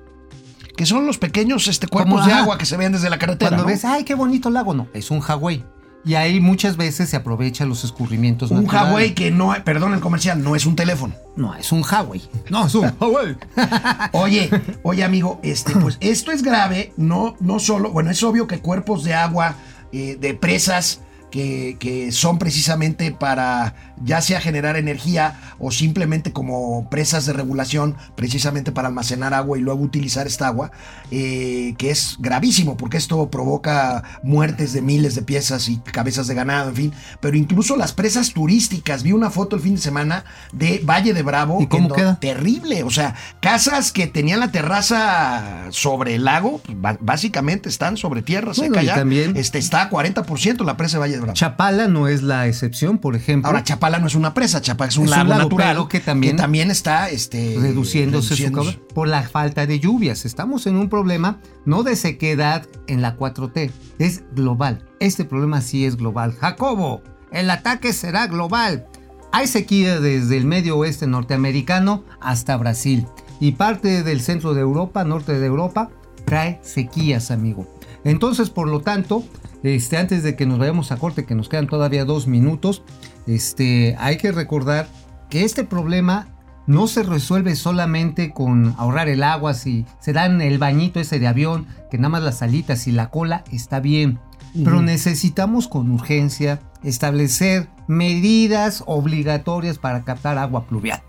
[0.77, 3.51] Que son los pequeños este, cuerpos Como, de agua que se ven desde la carretera.
[3.51, 3.73] Cuando ¿no?
[3.73, 5.65] ves, ay, qué bonito lago, no, es un jagüey.
[6.05, 8.91] Y ahí muchas veces se aprovechan los escurrimientos un naturales.
[8.91, 11.15] Huawei que no, perdón el comercial, no es un teléfono.
[11.37, 12.23] No, es un Huawei.
[12.51, 13.37] No, es un Huawei.
[14.13, 14.51] Oye,
[14.83, 19.05] oye amigo, este, pues esto es grave, no, no solo, bueno, es obvio que cuerpos
[19.05, 19.55] de agua,
[19.93, 21.01] eh, de presas
[21.33, 27.97] que, que son precisamente para ya sea generar energía o simplemente como presas de regulación,
[28.17, 30.71] precisamente para almacenar agua y luego utilizar esta agua,
[31.11, 36.35] eh, que es gravísimo porque esto provoca muertes de miles de piezas y cabezas de
[36.35, 40.25] ganado, en fin, pero incluso las presas turísticas, vi una foto el fin de semana
[40.53, 41.61] de Valle de Bravo.
[41.63, 42.19] ¿Y cómo queda?
[42.21, 46.61] Terrible, o sea, casas que tenían la terraza sobre el lago,
[47.01, 48.95] básicamente están sobre tierra Bueno, seca ya.
[48.97, 51.35] también- Este, está a 40% la presa de Valle de Bravo.
[51.35, 53.49] Chapala no es la excepción, por ejemplo.
[53.49, 56.01] Ahora, Chapala no es una presa, Chapala es un Es un lago, natural pero que
[56.01, 58.73] también- está este, reduciéndose su reduciéndose.
[58.77, 60.25] caudal por la falta de lluvias.
[60.25, 64.85] Estamos en un problema no de sequedad en la 4T, es global.
[65.01, 66.35] Este problema sí es global.
[66.39, 68.87] Jacobo, el ataque será global.
[69.33, 73.07] Hay sequía desde el medio oeste norteamericano hasta Brasil
[73.41, 75.89] y parte del centro de Europa, norte de Europa,
[76.27, 77.67] trae sequías, amigo.
[78.05, 79.25] Entonces, por lo tanto,
[79.63, 82.83] este, antes de que nos vayamos a corte, que nos quedan todavía dos minutos,
[83.27, 84.89] este, hay que recordar
[85.31, 86.29] que este problema
[86.67, 91.27] no se resuelve solamente con ahorrar el agua, si se dan el bañito ese de
[91.27, 94.19] avión, que nada más las alitas y la cola está bien.
[94.55, 101.03] Pero necesitamos con urgencia establecer medidas obligatorias para captar agua pluvial.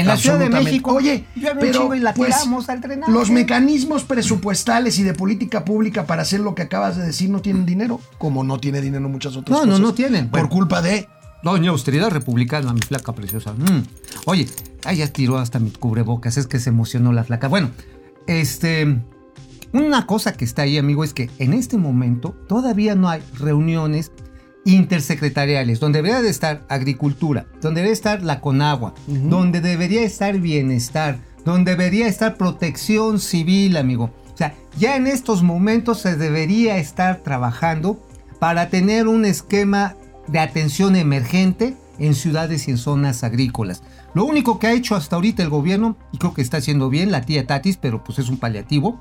[0.00, 0.48] En la Ciudad de.
[0.50, 1.24] México, Oye,
[1.60, 3.12] pero y la pues, tiramos al drenaje.
[3.12, 7.40] los mecanismos presupuestales y de política pública para hacer lo que acabas de decir no
[7.40, 9.80] tienen dinero, como no tiene dinero muchas otras No, no, cosas.
[9.80, 10.24] no tienen.
[10.30, 10.48] Por Bueno.
[10.48, 11.08] culpa de
[11.42, 13.52] Doña Austeridad Republicana, mi flaca preciosa.
[13.54, 13.82] Mm.
[14.26, 14.46] Oye,
[14.84, 17.48] ay, ya tiró hasta mi cubrebocas, es que se emocionó la flaca.
[17.48, 17.70] Bueno,
[18.26, 19.00] este.
[19.72, 24.10] Una cosa que está ahí, amigo, es que en este momento todavía no hay reuniones
[24.64, 31.18] intersecretariales, donde debería de estar agricultura, donde debería estar la Conagua, donde debería estar bienestar,
[31.44, 34.10] donde debería estar protección civil, amigo.
[34.32, 38.02] O sea, ya en estos momentos se debería estar trabajando
[38.38, 39.96] para tener un esquema
[40.26, 43.82] de atención emergente en ciudades y en zonas agrícolas.
[44.14, 47.12] Lo único que ha hecho hasta ahorita el gobierno, y creo que está haciendo bien
[47.12, 49.00] la tía Tatis, pero pues es un paliativo,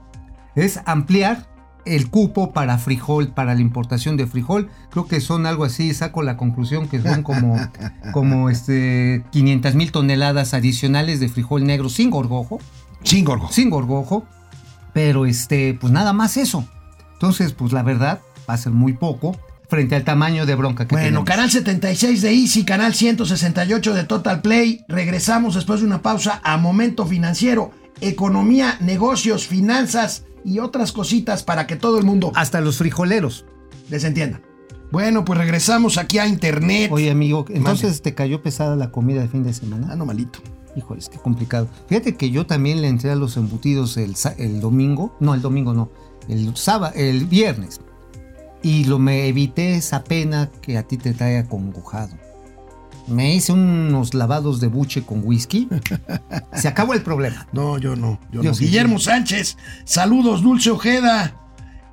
[0.56, 1.48] es ampliar
[1.86, 4.70] el cupo para frijol, para la importación de frijol.
[4.92, 7.58] Creo que son algo así, saco la conclusión que son como,
[8.14, 12.60] como este 500 mil toneladas adicionales de frijol negro sin gorgojo,
[13.04, 13.50] Sin gorgo.
[13.52, 14.26] sin gorgojo,
[14.94, 16.66] pero este, pues nada más eso.
[17.14, 19.38] Entonces, pues la verdad va a ser muy poco
[19.70, 21.26] frente al tamaño de bronca que Bueno, tenemos.
[21.26, 24.84] canal 76 de Easy, canal 168 de Total Play.
[24.88, 31.68] Regresamos después de una pausa a Momento Financiero, economía, negocios, finanzas y otras cositas para
[31.68, 33.46] que todo el mundo Hasta los frijoleros.
[33.90, 34.42] les entienda.
[34.92, 36.92] Bueno, pues regresamos aquí a Internet.
[36.92, 39.90] Oye, amigo, entonces te cayó pesada la comida de fin de semana.
[39.92, 40.40] Ah, no, malito.
[40.76, 41.68] Híjole, es que complicado.
[41.88, 44.16] Fíjate que yo también le entré a los embutidos el,
[44.60, 45.16] domingo.
[45.20, 45.92] No, el domingo no.
[46.28, 47.82] El sábado, el viernes.
[48.64, 52.16] Y lo me evité esa pena que a ti te trae acongojado.
[53.08, 55.68] Me hice unos lavados de buche con whisky.
[56.54, 57.48] Se acabó el problema.
[57.52, 58.20] No, yo no.
[58.32, 58.56] Yo, Yo no.
[58.56, 61.36] sí, Guillermo Sánchez, saludos, Dulce Ojeda.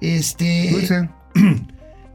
[0.00, 0.70] Este.
[0.72, 1.10] Dulce.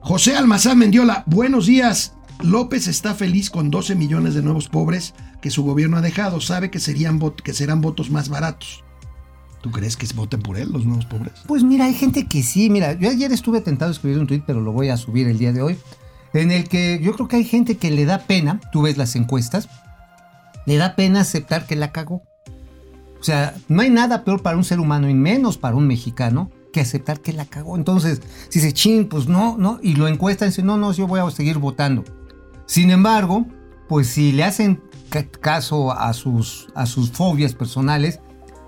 [0.01, 2.13] José Almazán Mendiola, buenos días.
[2.41, 6.41] López está feliz con 12 millones de nuevos pobres que su gobierno ha dejado.
[6.41, 8.83] Sabe que, serían vot- que serán votos más baratos.
[9.61, 11.33] ¿Tú crees que voten por él los nuevos pobres?
[11.47, 12.69] Pues mira, hay gente que sí.
[12.71, 15.37] Mira, yo ayer estuve tentado de escribir un tweet, pero lo voy a subir el
[15.37, 15.77] día de hoy.
[16.33, 19.15] En el que yo creo que hay gente que le da pena, tú ves las
[19.15, 19.67] encuestas,
[20.65, 22.23] le da pena aceptar que la cagó.
[23.19, 26.49] O sea, no hay nada peor para un ser humano y menos para un mexicano
[26.73, 27.75] que aceptar que la cagó.
[27.75, 31.05] Entonces, si dice, chin, pues no, no, y lo encuestan y dice, no, no, yo
[31.05, 32.03] voy a seguir votando.
[32.65, 33.45] Sin embargo,
[33.89, 38.21] pues si le hacen ca- caso a sus, a sus fobias personales,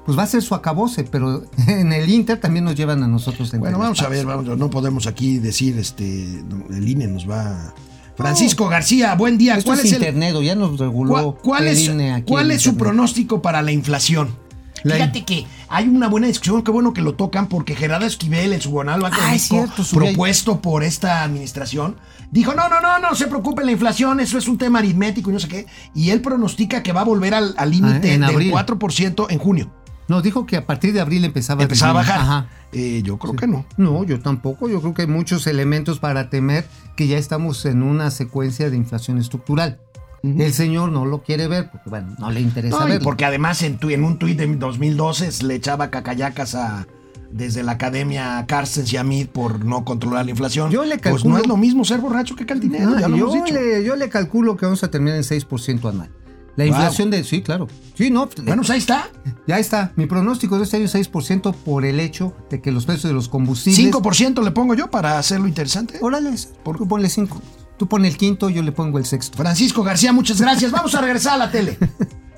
[0.06, 3.48] pues va a ser su acabose, pero en el Inter también nos llevan a nosotros.
[3.48, 6.24] entre Bueno, vamos a ver, vamos, no podemos aquí decir, este,
[6.70, 7.74] el INE nos va...
[8.16, 9.56] Francisco García, buen día.
[9.58, 12.62] Esto ¿Cuál es es, el, internet, ya nos reguló cuál el es, cuál en es
[12.62, 14.36] su pronóstico para la inflación?
[14.84, 18.54] La- Fíjate que hay una buena discusión, qué bueno que lo tocan, porque Gerardo Esquivel,
[18.54, 21.96] el del Banco Ah, cierto, propuesto por esta administración,
[22.32, 25.34] dijo, no, no, no, no se preocupe la inflación, eso es un tema aritmético y
[25.34, 28.22] no sé qué, y él pronostica que va a volver al al límite Ah, en
[28.22, 28.52] del abril.
[28.52, 29.72] 4% en junio.
[30.14, 32.20] No, dijo que a partir de abril empezaba, Empezaba a bajar.
[32.20, 32.48] Ajá.
[32.72, 33.66] Eh, yo creo que no.
[33.78, 34.70] No, yo tampoco.
[34.70, 38.78] Yo creo que hay muchos elementos para temer que ya estamos en una secuencia de
[38.78, 39.80] inflación estructural.
[40.24, 43.04] El señor no lo quiere ver porque, bueno, no le interesa No, verlo.
[43.04, 46.88] porque además en, tu- en un tuit de 2012 le echaba cacayacas a
[47.30, 50.70] desde la academia a Carstens y a mí por no controlar la inflación.
[50.72, 53.18] Yo le Pues calculo- no es lo mismo ser borracho que cantinero, Ah, ya lo
[53.18, 53.60] yo, hemos dicho.
[53.60, 56.10] le, yo le calculo que vamos a terminar en 6% anual.
[56.56, 56.74] La Wow.
[56.74, 57.24] inflación de...
[57.24, 57.68] Sí, claro.
[57.96, 58.30] Sí, no.
[58.44, 59.10] Bueno, pues ahí está.
[59.48, 59.92] Ya está.
[59.96, 63.14] Mi pronóstico de este año es 6% por el hecho de que los precios de
[63.14, 63.94] los combustibles...
[63.94, 65.98] 5% le pongo yo para hacerlo interesante.
[66.02, 66.32] Órale,
[66.64, 67.42] tú ponle 5.
[67.78, 69.36] Tú pon el quinto, yo le pongo el sexto.
[69.38, 70.72] Francisco García, muchas gracias.
[70.72, 71.78] Vamos a regresar a la tele.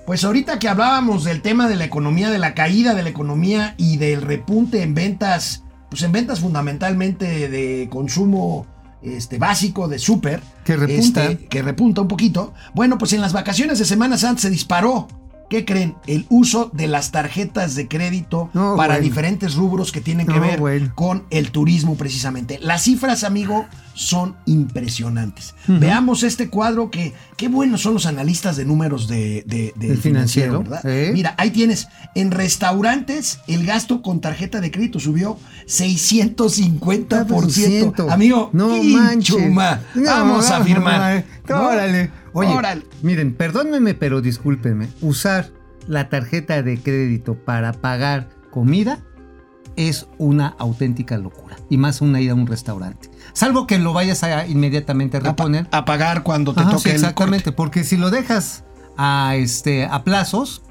[0.05, 3.75] Pues ahorita que hablábamos del tema de la economía, de la caída de la economía
[3.77, 8.65] y del repunte en ventas, pues en ventas fundamentalmente de consumo
[9.01, 10.41] este, básico, de súper.
[10.63, 11.25] Que repunta.
[11.25, 12.53] este, que repunta un poquito.
[12.73, 15.07] Bueno, pues en las vacaciones de Semana Santa se disparó.
[15.49, 15.95] ¿Qué creen?
[16.07, 19.03] El uso de las tarjetas de crédito No, para bueno.
[19.03, 20.91] diferentes rubros que tienen que No, ver bueno.
[20.95, 22.57] con el turismo precisamente.
[22.61, 25.55] Las cifras, amigo, son impresionantes.
[25.67, 30.85] Veamos este cuadro que qué buenos son los analistas de números de, financiero, ¿verdad?
[30.85, 31.11] ¿eh?
[31.13, 38.11] Mira, ahí tienes, en restaurantes el gasto con tarjeta de crédito subió 650%.
[38.11, 39.33] Amigo, no ¡y manches.
[39.35, 39.79] chuma!
[39.95, 41.23] No, vamos a firmar.
[41.47, 41.69] ¿No?
[41.69, 42.11] Órale.
[42.33, 42.83] Oye, Órale.
[43.01, 44.89] miren, perdónenme, pero discúlpenme.
[44.99, 45.51] Usar
[45.87, 48.99] la tarjeta de crédito para pagar comida
[49.77, 51.55] es una auténtica locura.
[51.69, 53.09] Y más una ida a un restaurante.
[53.35, 55.67] Salvo que lo vayas a inmediatamente reponer.
[55.71, 58.63] a pagar cuando te Ajá, toque sí, el exactamente, porque si lo dejas
[58.97, 60.61] a este a plazos,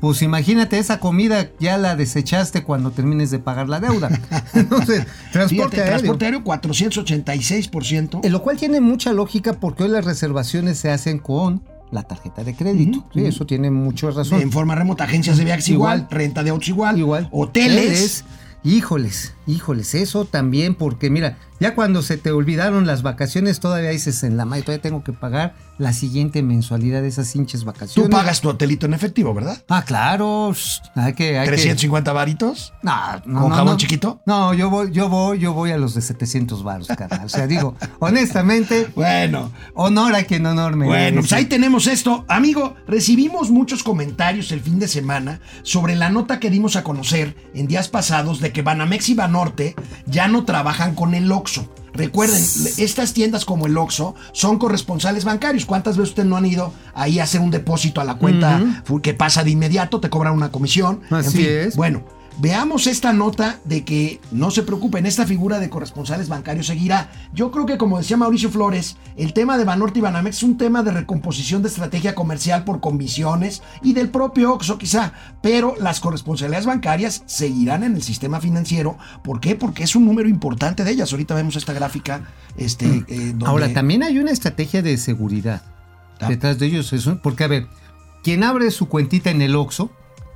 [0.00, 4.08] pues imagínate esa comida ya la desechaste cuando termines de pagar la deuda.
[4.54, 5.88] Entonces, Fíjate, transporte aéreo.
[5.98, 8.20] transporte aéreo 486%.
[8.24, 12.44] Eh, Lo cual tiene mucha lógica porque hoy las reservaciones se hacen con la tarjeta
[12.44, 13.04] de crédito.
[13.12, 14.40] Sí, eso tiene mucha razón.
[14.40, 16.10] En forma remota, agencias de viajes igual, Igual.
[16.18, 17.28] renta de autos igual, Igual.
[17.32, 17.78] hoteles.
[17.84, 18.24] Hoteles.
[18.62, 24.22] Híjoles, híjoles, eso también, porque mira, ya cuando se te olvidaron las vacaciones, todavía dices
[24.22, 28.10] en la madre, todavía tengo que pagar la siguiente mensualidad de esas hinches Tú vacaciones.
[28.10, 29.62] pagas tu hotelito en efectivo, ¿verdad?
[29.68, 30.52] Ah, claro.
[30.94, 31.38] Hay que.
[31.38, 32.72] Hay que- 350 varitos.
[32.82, 32.92] No,
[33.26, 33.76] no, ¿Con no, jabón no.
[33.76, 34.20] chiquito?
[34.26, 37.24] No, yo voy, yo voy, yo voy a los de 700 baros, carnal.
[37.24, 41.18] O sea, digo, honestamente, Bueno, honor a quien honor me bueno, merece.
[41.20, 42.24] pues ahí tenemos esto.
[42.28, 47.36] Amigo, recibimos muchos comentarios el fin de semana sobre la nota que dimos a conocer
[47.54, 49.14] en días pasados de que Banamex y
[50.06, 51.68] Ya no trabajan con el Oxxo.
[51.92, 52.40] Recuerden,
[52.78, 55.66] estas tiendas como el Oxxo son corresponsales bancarios.
[55.66, 59.02] ¿Cuántas veces ustedes no han ido ahí a hacer un depósito a la cuenta fu-
[59.02, 59.98] que pasa de inmediato?
[60.00, 61.00] Te cobran una comisión.
[61.10, 61.76] Así en fin, es.
[61.76, 62.02] Bueno,
[62.40, 67.10] veamos esta nota de que no se preocupen, esta figura de corresponsales bancarios seguirá.
[67.34, 70.56] Yo creo que como decía Mauricio Flores, el tema de Banorte y Banamex es un
[70.56, 76.00] tema de recomposición de estrategia comercial por comisiones y del propio Oxxo quizá, pero las
[76.00, 78.96] corresponsabilidades bancarias seguirán en el sistema financiero.
[79.22, 79.54] ¿Por qué?
[79.54, 81.12] Porque es un número importante de ellas.
[81.12, 82.24] Ahorita vemos esta gráfica.
[82.56, 85.62] Este, eh, donde- Ahora, también hay una estrategia de seguridad
[86.20, 86.28] Ah.
[86.28, 86.92] detrás de ellos.
[86.92, 87.66] Eso, porque, a ver,
[88.22, 89.90] quien abre su cuentita en el Oxxo,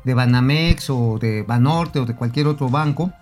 [0.05, 3.13] de Banamex o de Banorte o de cualquier otro banco,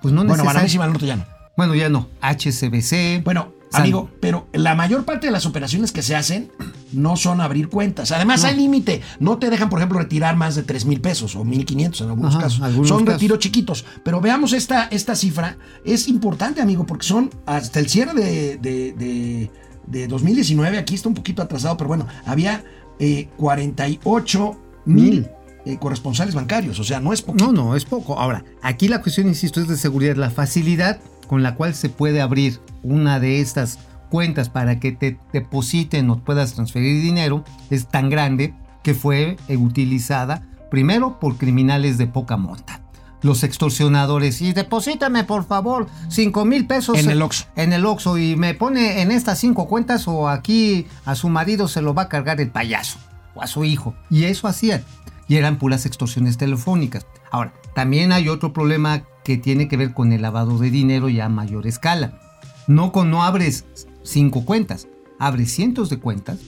[0.00, 0.44] pues no Bueno.
[0.44, 1.24] Banamex y Banorte ya no.
[1.56, 2.08] Bueno, ya no.
[2.22, 3.22] HCBC.
[3.24, 6.50] Bueno, San- amigo, pero la mayor parte de las operaciones que se hacen
[6.92, 8.10] no son abrir cuentas.
[8.12, 9.00] Además, hay límite.
[9.20, 12.34] No te dejan, por ejemplo, retirar más de 3 mil pesos o 1.500 en algunos
[12.34, 12.60] Ajá, casos.
[12.62, 13.14] algunos son casos.
[13.20, 13.84] retiros chiquitos.
[14.02, 15.56] Pero veamos esta, esta cifra.
[15.84, 19.50] Es importante, amigo, porque son hasta el cierre de, de- de-
[19.86, 20.78] de 2019.
[20.78, 22.64] Aquí está un poquito atrasado, pero bueno, había
[22.98, 25.28] eh, 48 mil
[25.64, 26.78] eh, corresponsales bancarios.
[26.78, 27.46] O sea, no es poquito.
[27.46, 28.18] No, no, es poco.
[28.18, 30.16] Ahora, aquí la cuestión, insisto, es de seguridad.
[30.16, 33.78] La facilidad con la cual se puede abrir una de estas
[34.10, 39.56] cuentas para que te depositen o puedas transferir dinero es tan grande que fue eh,
[39.56, 42.80] utilizada primero por criminales de poca monta.
[43.22, 47.46] Los extorsionadores, y deposítame por favor 5 mil pesos En el Oxxo.
[47.54, 51.68] En el Oxxo y me pone en estas cinco cuentas o aquí a su marido
[51.68, 52.98] se lo va a cargar el payaso
[53.34, 53.94] o a su hijo.
[54.10, 54.84] Y eso hacían.
[55.32, 57.06] Y eran puras extorsiones telefónicas.
[57.30, 61.24] Ahora, también hay otro problema que tiene que ver con el lavado de dinero ya
[61.24, 62.20] a mayor escala.
[62.66, 63.64] No, con, no abres
[64.02, 66.38] cinco cuentas, abres cientos de cuentas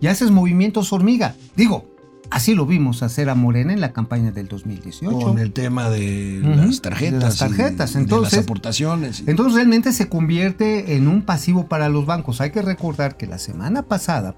[0.00, 1.34] y haces movimientos hormiga.
[1.54, 1.84] Digo,
[2.30, 5.18] así lo vimos hacer a Morena en la campaña del 2018.
[5.18, 7.18] Con el tema de las tarjetas.
[7.20, 7.92] de las y tarjetas.
[7.92, 9.22] de Entonces- las aportaciones.
[9.26, 12.40] Entonces realmente se convierte en un pasivo para los bancos.
[12.40, 14.34] Hay que recordar que la semana pasada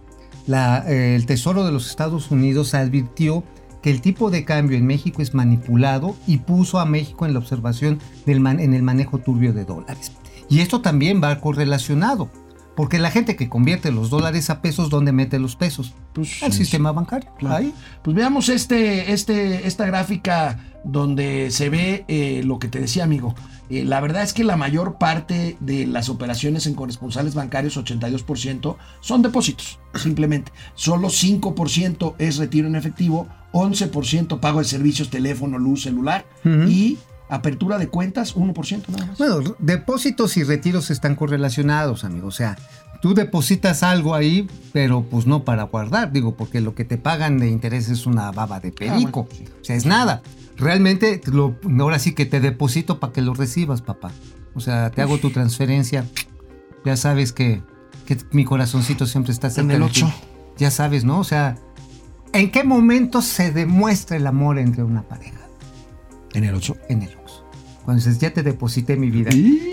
[0.48, 3.44] la, eh, el Tesoro de los Estados Unidos advirtió
[3.82, 7.40] que el tipo de cambio en México es manipulado y puso a México en la
[7.40, 10.12] observación del man- en el manejo turbio de dólares.
[10.48, 12.30] Y esto también va correlacionado,
[12.76, 15.94] porque la gente que convierte los dólares a pesos, ¿dónde mete los pesos?
[16.12, 17.30] Pues, Al sí, sistema bancario.
[17.38, 17.56] Claro.
[17.56, 17.74] Ahí.
[18.02, 23.34] Pues veamos este, este, esta gráfica donde se ve eh, lo que te decía, amigo.
[23.72, 28.76] Eh, la verdad es que la mayor parte de las operaciones en corresponsales bancarios, 82%,
[29.00, 30.52] son depósitos, simplemente.
[30.74, 36.98] Solo 5% es retiro en efectivo, 11% pago de servicios, teléfono, luz, celular y
[37.30, 39.16] apertura de cuentas, 1% nada más.
[39.16, 42.28] Bueno, depósitos y retiros están correlacionados, amigo.
[42.28, 42.58] O sea,
[43.02, 47.38] tú depositas algo ahí, pero pues no para guardar, digo, porque lo que te pagan
[47.38, 49.24] de interés es una baba de perico.
[49.24, 49.44] bueno, sí.
[49.60, 50.22] O sea, es nada.
[50.56, 54.12] Realmente, lo, ahora sí que te deposito para que lo recibas, papá.
[54.54, 56.06] O sea, te hago tu transferencia.
[56.84, 57.60] Ya sabes que,
[58.06, 60.02] que mi corazoncito siempre está cerca En el de ti.
[60.04, 60.14] ocho.
[60.56, 61.18] Ya sabes, ¿no?
[61.18, 61.58] O sea,
[62.32, 65.40] ¿en qué momento se demuestra el amor entre una pareja?
[66.34, 66.76] En el 8.
[66.88, 67.44] en el Oxxo.
[67.84, 69.30] Cuando dices, ya te deposité mi vida.
[69.34, 69.72] Y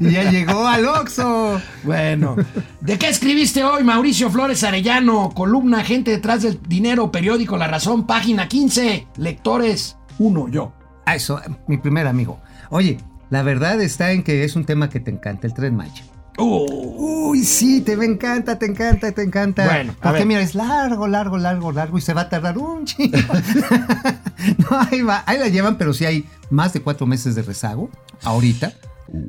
[0.00, 1.60] ya llegó al Oxxo.
[1.82, 2.36] Bueno,
[2.80, 5.30] ¿de qué escribiste hoy, Mauricio Flores Arellano?
[5.34, 9.06] Columna Gente detrás del dinero, periódico La Razón, página 15.
[9.16, 10.72] Lectores, uno, yo.
[11.06, 12.40] Ah, eso, mi primer amigo.
[12.70, 12.98] Oye,
[13.30, 16.04] la verdad está en que es un tema que te encanta, el Tren Maya.
[16.36, 19.66] Uh, Uy, sí, te encanta, te encanta, te encanta.
[19.66, 20.26] Bueno, Porque ver.
[20.26, 23.18] mira, es largo, largo, largo, largo y se va a tardar un chingo.
[24.58, 27.88] no, ahí va, ahí la llevan, pero sí hay más de cuatro meses de rezago
[28.24, 28.72] ahorita.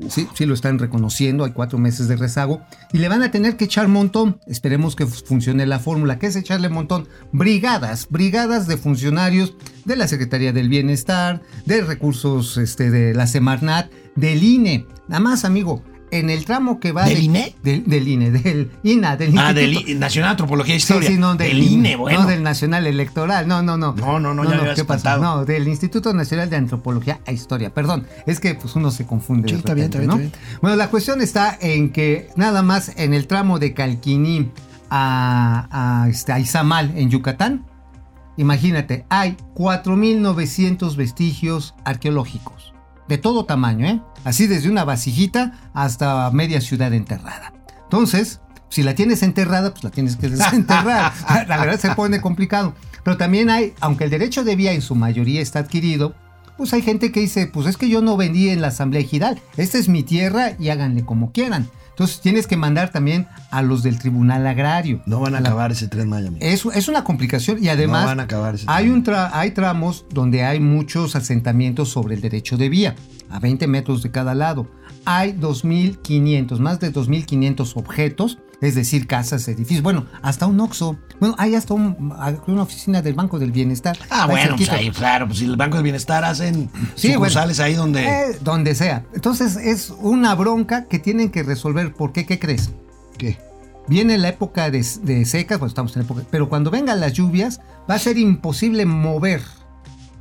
[0.10, 2.62] Sí, sí lo están reconociendo, hay cuatro meses de rezago
[2.94, 4.40] y le van a tener que echar montón.
[4.48, 6.18] Esperemos que funcione la fórmula.
[6.18, 7.08] ¿Qué es echarle montón?
[7.32, 13.92] Brigadas, brigadas de funcionarios de la Secretaría del Bienestar, de recursos este, de la Semarnat,
[14.16, 14.88] del INE.
[15.08, 15.84] Nada más, amigo,
[16.20, 17.56] en el tramo que va ¿Del de- INE?
[17.64, 21.10] Del, del INE, del INA, del ah, del Instituto- I- Nacional Antropología e Sí, Historia.
[21.10, 22.22] sí, no, del, INE, bueno.
[22.22, 23.94] No del Nacional Electoral, no, no, no.
[23.94, 25.18] No, no, no, ya me había ¿qué pasó?
[25.18, 28.06] No, del Instituto Nacional de Antropología e Historia, perdón.
[28.26, 29.48] Es que pues uno se confunde.
[29.50, 30.18] Sí, de está bien, está bien, ¿no?
[30.18, 34.52] está Bueno, la cuestión está en que nada más en el tramo de Calquiní
[34.90, 35.68] a,
[36.04, 37.66] a, este, a Izamal, en Yucatán,
[38.38, 42.55] imagínate, hay 4.900 vestigios arqueológicos.
[43.08, 44.02] De todo tamaño, ¿eh?
[44.24, 47.54] Así desde una vasijita hasta media ciudad enterrada.
[47.84, 51.14] Entonces, si la tienes enterrada, pues la tienes que desenterrar.
[51.48, 52.74] la verdad se pone complicado.
[53.04, 56.16] Pero también hay, aunque el derecho de vía en su mayoría está adquirido,
[56.58, 59.40] pues hay gente que dice, pues es que yo no vendí en la Asamblea Ejidal,
[59.58, 61.70] esta es mi tierra y háganle como quieran.
[61.96, 65.02] Entonces tienes que mandar también a los del Tribunal Agrario.
[65.06, 66.36] No van a La- acabar ese tren amigo.
[66.42, 68.96] Es, es una complicación y además No van a acabar ese hay, tren.
[68.96, 72.96] un tra- hay tramos donde hay muchos asentamientos sobre el derecho de vía,
[73.30, 74.68] a 20 metros de cada lado.
[75.06, 81.36] Hay 2.500, más de 2.500 objetos, es decir, casas, edificios, bueno, hasta un Oxxo, bueno,
[81.38, 82.14] hay hasta un-
[82.48, 83.98] una oficina del Banco del Bienestar.
[84.10, 87.74] Ah, bueno, pues ahí, claro, pues si el Banco del Bienestar hacen Sí, sucursales ahí
[87.76, 88.04] donde...
[88.06, 89.06] Eh, donde sea.
[89.14, 91.94] Entonces es una bronca que tienen que resolver.
[91.94, 92.26] ¿Por qué?
[92.26, 92.72] ¿Qué crees?
[93.18, 93.38] ¿Qué?
[93.88, 97.62] Viene la época de, de secas, pues estamos en época, pero cuando vengan las lluvias
[97.90, 99.42] va a ser imposible mover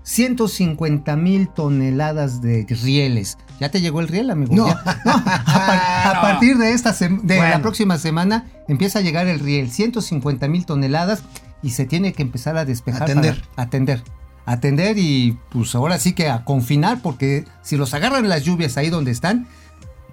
[0.05, 3.37] 150 mil toneladas de rieles.
[3.61, 4.55] ¿Ya te llegó el riel, amigo?
[4.55, 4.67] No.
[4.67, 7.43] No, A, par- a partir de, esta de Bueno.
[7.49, 11.23] la próxima semana empieza a llegar el riel, 150 mil toneladas
[11.63, 13.03] y se tiene que empezar a despejar.
[13.05, 13.43] Atender.
[13.55, 14.03] para- atender.
[14.47, 18.91] Atender y pues ahora sí que a confinar porque si los agarran las lluvias ahí
[18.91, 19.47] donde están,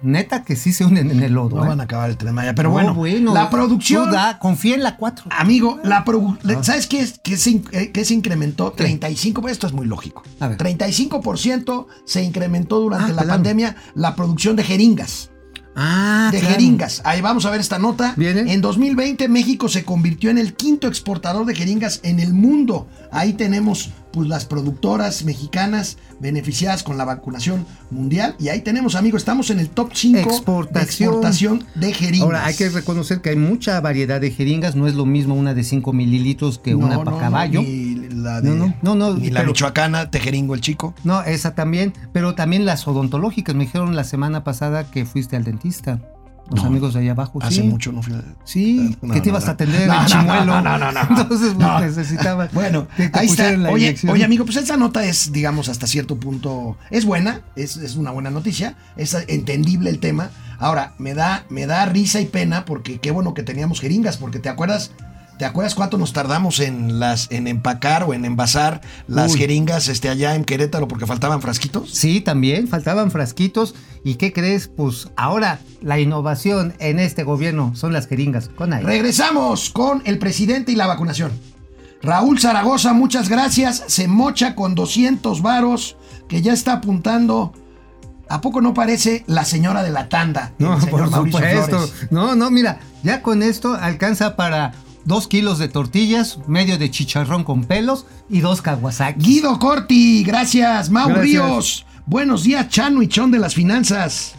[0.02, 1.56] neta que sí se unen en el lodo.
[1.56, 1.68] No ¿eh?
[1.68, 4.10] van a acabar el tren Maya, pero No, bueno, la producción...
[4.10, 5.26] da, confía en la 4.
[5.30, 6.62] Amigo, la produ- Ah.
[6.62, 8.74] ¿sabes qué, es, qué, se, eh, qué se incrementó?
[8.76, 10.22] 35%, esto es muy lógico.
[10.40, 10.58] A ver.
[10.58, 13.28] 35% se incrementó durante Ah, la claro.
[13.30, 15.30] pandemia la producción de jeringas.
[15.74, 16.54] Ah, de claro.
[16.54, 17.00] jeringas.
[17.04, 18.14] Ahí vamos a ver esta nota.
[18.16, 18.52] Viene.
[18.52, 22.86] En 2020 México se convirtió en el quinto exportador de jeringas en el mundo.
[23.10, 29.16] Ahí tenemos pues las productoras mexicanas beneficiadas con la vacunación mundial y ahí tenemos, amigo,
[29.16, 31.08] estamos en el top 5 de Exportación.
[31.08, 32.26] exportación de jeringas.
[32.26, 34.76] Ahora, hay que reconocer que hay mucha variedad de jeringas.
[34.76, 37.62] No es lo mismo una de 5 mililitros que No, una para no, caballo.
[38.22, 40.94] La de- No, no, no, no, ni la pero- michoacana, tejeringo el chico.
[41.04, 41.92] No, esa también.
[42.12, 43.54] Pero también las odontológicas.
[43.54, 46.00] Me dijeron la semana pasada que fuiste al dentista.
[46.50, 47.38] Los No, amigos de allá abajo.
[47.40, 47.62] Hace sí.
[47.62, 50.44] mucho no fui a- Sí, No, que te no, ibas a atender el chimuelo.
[50.44, 51.00] no, no, no, no.
[51.22, 51.80] Entonces No.
[51.80, 52.48] necesitaba.
[52.52, 53.52] Bueno, que te ahí está.
[53.52, 57.76] la Oye, oye, amigo, pues esa nota es, digamos, hasta cierto punto, es buena, es,
[57.76, 60.30] es una buena noticia, es entendible el tema.
[60.58, 64.38] Ahora, me da, me da risa y pena porque qué bueno que teníamos jeringas, porque
[64.40, 64.90] te acuerdas,
[65.42, 69.40] ¿te acuerdas cuánto nos tardamos en las, en empacar o en envasar las Uy.
[69.40, 71.90] jeringas este, allá en Querétaro porque faltaban frasquitos?
[71.90, 73.74] Sí, también faltaban frasquitos.
[74.04, 74.68] ¿Y qué crees?
[74.68, 78.86] Pues ahora la innovación en este gobierno son las jeringas con aire.
[78.86, 81.32] Regresamos con el presidente y la vacunación.
[82.02, 83.82] Raúl Zaragoza, muchas gracias.
[83.88, 85.96] Se mocha con 200 varos
[86.28, 87.52] que ya está apuntando.
[88.28, 90.52] ¿A poco no parece la señora de la tanda?
[90.60, 91.78] No, por Mauricio supuesto.
[91.88, 92.12] Flores?
[92.12, 94.72] No, no, mira, ya con esto alcanza para
[95.04, 99.20] dos kilos de tortillas, medio de chicharrón con pelos y dos Kawasaki.
[99.20, 100.90] Guido Corti, gracias.
[100.90, 101.24] Mau Gracias.
[101.24, 104.34] Ríos, buenos días, Chano y Chon de las finanzas.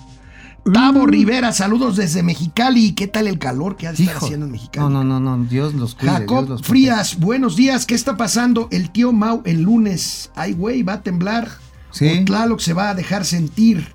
[0.65, 0.71] Mm.
[0.71, 2.93] Tavo Rivera, saludos desde Mexicali.
[2.93, 4.26] ¿Qué tal el calor que ha de estar Hijo.
[4.26, 4.82] haciendo en Mexicali?
[4.84, 6.12] No, no, no, no, Dios los cuide.
[6.12, 7.86] Dios Jacob los Frías, buenos días.
[7.86, 8.69] ¿Qué está pasando?
[8.71, 10.32] El tío Mau el lunes.
[10.36, 11.49] Ay, güey, va a temblar.
[11.91, 12.08] Sí.
[12.08, 13.93] O Tlaloc se va a dejar sentir.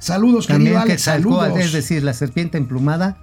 [0.00, 1.64] Saludos, querido También que salcó, Saludos.
[1.64, 3.18] es decir, la serpiente emplumada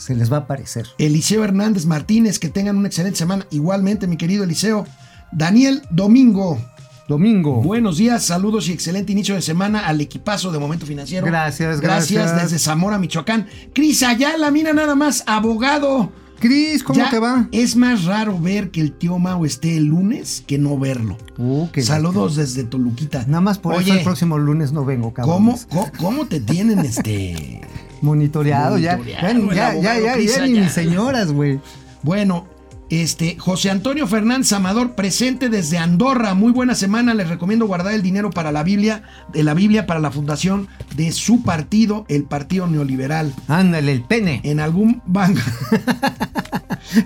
[0.00, 0.86] se les va a aparecer.
[0.98, 3.46] Eliseo Hernández Martínez, que tengan una excelente semana.
[3.50, 4.86] Igualmente, mi querido Eliseo.
[5.30, 6.58] Daniel Domingo,
[7.06, 7.62] Domingo.
[7.62, 11.24] buenos días, saludos y excelente inicio de semana al equipazo de Momento Financiero.
[11.26, 12.50] Gracias, Gracias gracias.
[12.50, 13.46] desde Zamora, Michoacán.
[13.72, 16.10] Cris Ayala, mira nada más, abogado.
[16.40, 17.48] Cris, ¿cómo Ya te va?
[17.52, 21.18] Es más raro ver que el tío Mau esté el lunes que no verlo.
[21.36, 23.24] Uh, qué Saludos desde Toluquita.
[23.26, 25.36] Nada más por eso Oye, el próximo lunes no vengo, cabrón.
[25.36, 27.60] ¿cómo, cómo, cómo te tienen este?
[28.00, 28.96] Monitoreado, ya.
[28.96, 31.60] Monitoreado, Ya, el ya, ya, ya, ni mis señoras, güey.
[32.02, 32.46] Bueno,
[32.90, 36.34] este, José Antonio Fernández Amador, presente desde Andorra.
[36.34, 37.14] Muy buena semana.
[37.14, 41.12] Les recomiendo guardar el dinero para la Biblia, de la Biblia para la fundación de
[41.12, 43.32] su partido, el Partido Neoliberal.
[43.46, 44.40] Ándale, el pene.
[44.44, 45.40] En algún banco.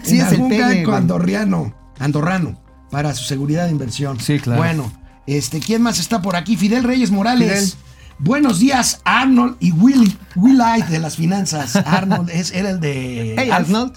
[0.03, 2.59] Sí, en es el algún pene, banco andorriano, andorrano,
[2.91, 4.19] para su seguridad de inversión.
[4.19, 4.63] Sí, claro.
[4.63, 4.91] Bueno,
[5.27, 6.57] este, ¿quién más está por aquí?
[6.57, 7.75] Fidel Reyes Morales.
[7.75, 7.85] Fidel.
[8.19, 11.77] Buenos días, Arnold y Willy, Willite de las finanzas.
[11.87, 13.69] Arnold es, era el de Hey, Alf.
[13.69, 13.93] Arnold.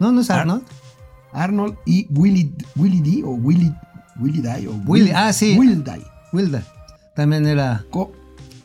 [0.00, 0.62] No, no es Ar- Arnold.
[1.32, 3.72] Arnold y Willy, Willy D o Willy,
[4.20, 5.56] Willy Die o Willy, ah, sí.
[5.58, 6.02] Will Die.
[6.32, 6.62] Wilda.
[7.14, 7.84] También era.
[7.90, 8.12] Co-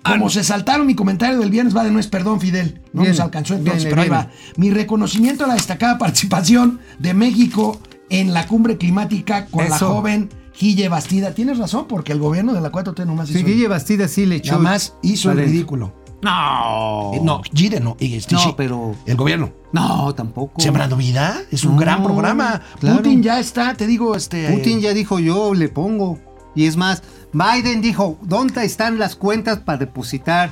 [0.03, 2.81] como se saltaron mi comentario del viernes, va de no es perdón, Fidel.
[2.93, 4.23] No Viene, nos alcanzó entonces, pero ahí viene.
[4.25, 4.31] va.
[4.55, 10.29] Mi reconocimiento a la destacada participación de México en la cumbre climática con la joven
[10.59, 11.33] Guille Bastida.
[11.33, 14.35] Tienes razón, porque el gobierno de la 4T nomás hizo, Sí, Guille Bastida sí le
[14.35, 14.53] echó.
[14.53, 15.93] nada más hizo el ridículo.
[16.21, 17.11] No.
[17.13, 17.95] Eh, no, Gide no.
[17.99, 19.51] este, No, pero- El gobierno.
[19.71, 20.59] No, tampoco.
[20.61, 22.61] Sembrando vida es un No, gran programa.
[22.79, 22.97] claro.
[22.97, 24.51] Putin ya está, te digo, este.
[24.51, 26.19] Putin ya dijo yo le pongo.
[26.55, 30.51] Y es más, Biden dijo, ¿dónde están las cuentas para depositar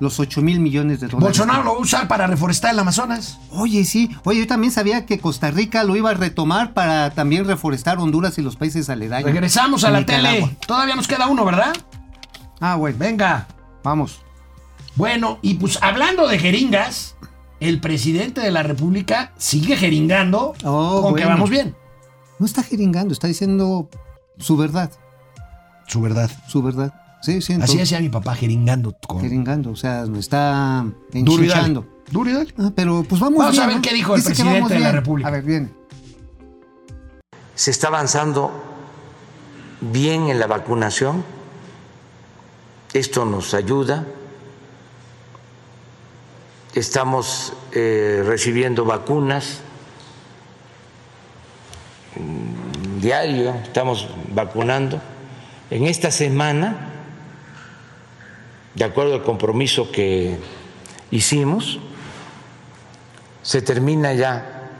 [0.00, 1.38] los 8 mil millones de dólares?
[1.38, 3.38] Bolsonaro lo va a usar para reforestar el Amazonas.
[3.50, 4.10] Oye, sí.
[4.24, 8.36] Oye, yo también sabía que Costa Rica lo iba a retomar para también reforestar Honduras
[8.38, 9.30] y los países aledaños.
[9.30, 10.30] Regresamos a la Nicaragua.
[10.48, 10.56] tele.
[10.66, 11.74] Todavía nos queda uno, ¿verdad?
[12.60, 12.96] Ah, bueno.
[12.98, 13.46] Venga.
[13.82, 14.20] Vamos.
[14.96, 17.16] Bueno, y pues hablando de jeringas,
[17.60, 21.74] el presidente de la República sigue jeringando Oh, con que vamos bien.
[22.38, 23.88] No está jeringando, está diciendo
[24.38, 24.90] su verdad.
[25.86, 26.30] Su verdad.
[26.48, 26.92] Su verdad.
[27.22, 27.54] Sí, sí.
[27.60, 28.96] Así decía mi papá, jeringando.
[29.06, 29.20] Con...
[29.20, 31.86] Jeringando, o sea, me está enchichando.
[32.10, 32.54] Duro y dale.
[32.58, 33.82] Ah, pero pues vamos Vamos bien, a ver ¿no?
[33.82, 34.92] qué dijo el Dice que presidente vamos de la.
[34.92, 35.28] República.
[35.28, 35.72] A ver, bien.
[37.54, 38.52] Se está avanzando
[39.80, 41.24] bien en la vacunación.
[42.92, 44.06] Esto nos ayuda.
[46.74, 49.62] Estamos eh, recibiendo vacunas
[53.00, 55.00] diario, estamos vacunando.
[55.70, 56.95] En esta semana,
[58.76, 60.38] de acuerdo al compromiso que
[61.10, 61.78] hicimos,
[63.42, 64.70] se termina ya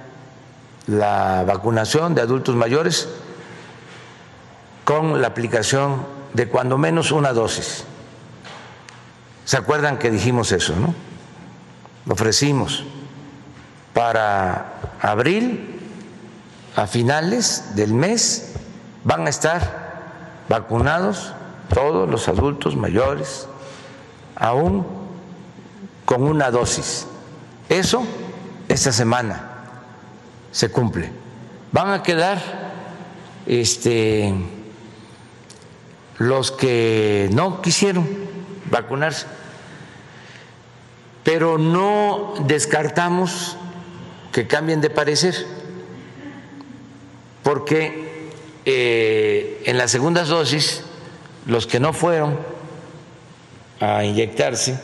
[0.86, 3.08] la vacunación de adultos mayores
[4.84, 7.84] con la aplicación de cuando menos una dosis.
[9.46, 10.94] ¿Se acuerdan que dijimos eso, no?
[12.04, 12.84] Lo ofrecimos
[13.94, 15.80] para abril,
[16.76, 18.52] a finales del mes,
[19.04, 21.32] van a estar vacunados
[21.72, 23.48] todos los adultos mayores,
[24.36, 24.86] aún
[26.04, 27.06] con una dosis.
[27.68, 28.06] Eso
[28.68, 29.50] esta semana
[30.52, 31.10] se cumple.
[31.72, 32.40] Van a quedar
[33.46, 34.32] este,
[36.18, 38.06] los que no quisieron
[38.70, 39.26] vacunarse,
[41.24, 43.56] pero no descartamos
[44.32, 45.34] que cambien de parecer,
[47.42, 48.30] porque
[48.64, 50.82] eh, en las segundas dosis,
[51.46, 52.38] los que no fueron
[53.80, 54.78] a inyectarse,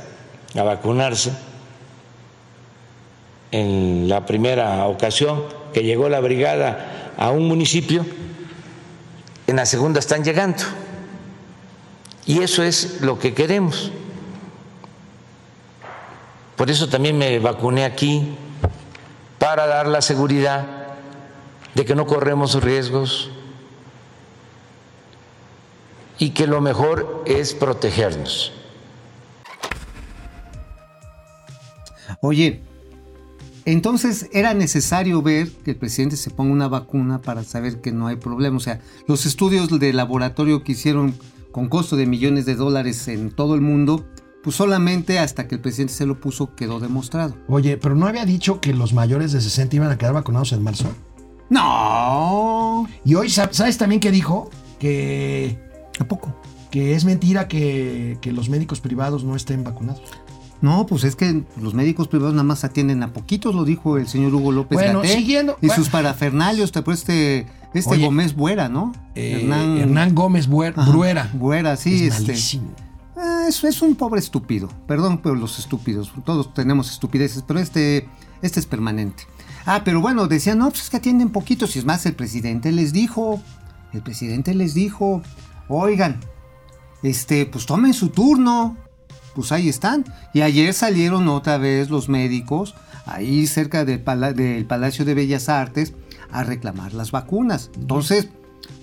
[0.59, 1.33] a vacunarse,
[3.51, 8.05] en la primera ocasión que llegó la brigada a un municipio,
[9.47, 10.63] en la segunda están llegando.
[12.25, 13.91] Y eso es lo que queremos.
[16.57, 18.37] Por eso también me vacuné aquí,
[19.39, 20.65] para dar la seguridad
[21.75, 23.31] de que no corremos riesgos
[26.19, 28.53] y que lo mejor es protegernos.
[32.25, 32.61] Oye,
[33.65, 38.07] entonces era necesario ver que el presidente se ponga una vacuna para saber que no
[38.07, 38.57] hay problema.
[38.57, 41.15] O sea, los estudios de laboratorio que hicieron
[41.53, 44.05] con costo de millones de dólares en todo el mundo,
[44.43, 47.37] pues solamente hasta que el presidente se lo puso quedó demostrado.
[47.49, 50.63] Oye, pero no había dicho que los mayores de 60 iban a quedar vacunados en
[50.63, 50.87] marzo.
[51.51, 52.89] No.
[53.05, 54.51] Y hoy, sab- ¿sabes también qué dijo?
[54.79, 55.59] Que,
[55.99, 56.35] ¿A poco?
[56.71, 60.01] que es mentira que, que los médicos privados no estén vacunados.
[60.63, 64.07] No, pues es que los médicos privados nada más atienden a poquitos, lo dijo el
[64.09, 65.19] señor Hugo López Bueno, Gatell.
[65.19, 65.83] siguiendo- Y bueno.
[65.83, 68.93] sus parafernalios, te acuerdas este, este Oye, Gómez Buera, ¿no?
[69.17, 71.31] Eh, Hernán, Gómez Buer- Ajá, Bruera.
[71.35, 72.61] Buera, sí, Es este.
[73.17, 74.69] Ah, es, es un pobre estúpido.
[74.87, 76.13] Perdón por los estúpidos.
[76.25, 78.09] Todos tenemos estupideces, pero este,
[78.41, 79.25] este es permanente.
[79.67, 81.75] Ah, pero bueno, decían, no, pues es que atienden poquitos.
[81.77, 83.41] Y es más, el presidente les dijo,
[83.93, 85.23] el presidente les dijo,
[85.69, 86.19] oigan,
[87.03, 88.77] este, pues tomen su turno.
[89.35, 90.05] Pues ahí están.
[90.35, 92.75] Y ayer salieron otra vez los médicos,
[93.07, 95.95] ahí cerca del, pala- del Palacio de Bellas Artes,
[96.31, 97.71] a reclamar las vacunas.
[97.75, 98.29] Entonces,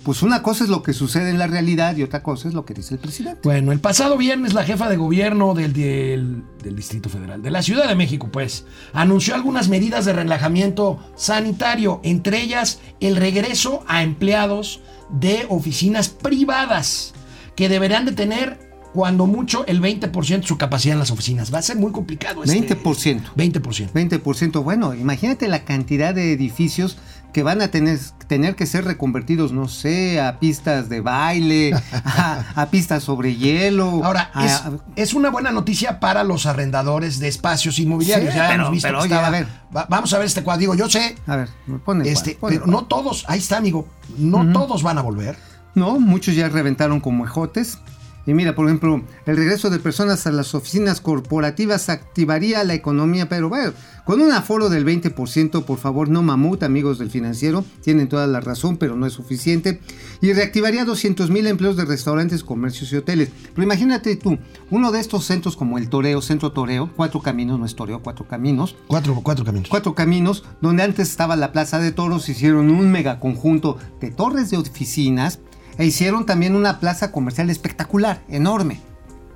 [0.04, 2.64] pues una cosa es lo que sucede en la realidad y otra cosa es lo
[2.64, 3.40] que dice el presidente.
[3.44, 7.62] Bueno, el pasado viernes la jefa de gobierno del, del- del Distrito Federal, de la
[7.62, 14.02] Ciudad de México, pues, anunció algunas medidas de relajamiento sanitario, entre ellas el regreso a
[14.02, 14.80] empleados
[15.10, 17.12] de oficinas privadas,
[17.56, 21.54] que deberán de tener cuando mucho el 20% de su capacidad en las oficinas.
[21.54, 22.42] Va a ser muy complicado.
[22.42, 23.22] Este, 20%.
[23.36, 23.92] 20%.
[23.92, 24.62] 20%.
[24.64, 26.98] Bueno, imagínate la cantidad de edificios
[27.32, 31.72] que van a tener, tener que ser reconvertidos, no sé, a pistas de baile,
[32.04, 34.04] a, a pistas sobre hielo.
[34.04, 38.32] Ahora, a- es, una buena noticia para los arrendadores de espacios inmobiliarios.
[38.32, 39.46] Sí, ya pero- hemos visto pero que oye, estaba- a ver.
[39.76, 40.58] Va- vamos a ver este cuadro.
[40.60, 43.58] Digo, yo sé, a ver, me pone el este, cuadro, pero no todos, ahí está,
[43.58, 43.86] amigo,
[44.18, 45.36] no todos van a volver.
[45.76, 47.78] No, muchos ya reventaron como ejotes.
[48.26, 53.28] Y mira, por ejemplo, el regreso de personas a las oficinas corporativas activaría la economía,
[53.28, 53.72] pero bueno,
[54.04, 58.40] con un aforo del 20%, por favor, no mamut, amigos del financiero, tienen toda la
[58.40, 59.80] razón, pero no es suficiente.
[60.20, 63.30] Y reactivaría 200 mil empleos de restaurantes, comercios y hoteles.
[63.54, 64.38] Pero imagínate tú,
[64.70, 68.26] uno de estos centros como el Toreo, Centro Toreo, cuatro caminos, no es Toreo, cuatro
[68.26, 69.68] caminos, Cuatro, cuatro caminos.
[69.68, 74.56] Cuatro Caminos, donde antes estaba la Plaza de Toros, hicieron un megaconjunto de torres de
[74.56, 75.40] oficinas
[75.80, 78.80] e hicieron también una plaza comercial espectacular, enorme.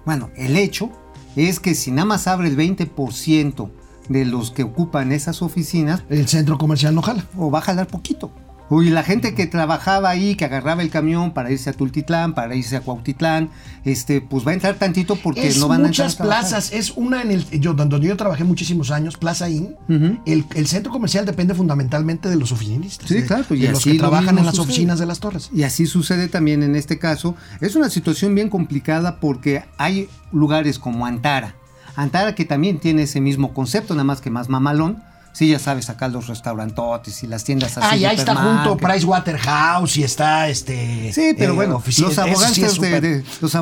[0.05, 0.91] Bueno, el hecho
[1.37, 3.71] es que si nada más abre el 20%
[4.09, 7.25] de los que ocupan esas oficinas, El centro comercial no jala.
[7.39, 8.31] o va a jalar poquito.
[8.71, 12.55] Uy, la gente que trabajaba ahí, que agarraba el camión para irse a Tultitlán, para
[12.55, 13.51] irse a Cuautitlán,
[13.85, 16.07] este, pues va a entrar tantito porque es no van a entrar.
[16.07, 19.77] muchas plazas, es una en el yo donde yo trabajé muchísimos años, Plaza Inn.
[20.25, 23.07] el, el centro comercial depende fundamentalmente de los oficinistas.
[23.07, 24.73] Sí, de- claro, y de los que trabajan en las sucede.
[24.73, 25.51] oficinas de las torres.
[25.53, 27.37] Y así sucede también en este caso.
[27.61, 31.55] Es una situación bien complicada porque hay lugares como Antara.
[31.97, 35.03] Antara que también tiene ese mismo concepto, nada más que más mamalón.
[35.35, 37.87] Sí, ya sabes, acá los restaurantotes y las tiendas así.
[37.91, 38.77] Ah, y ahí está junto.
[38.77, 41.13] Price Waterhouse y está este.
[41.13, 42.05] Sí, pero eh, bueno, los eso
[42.53, 43.53] sí es de, los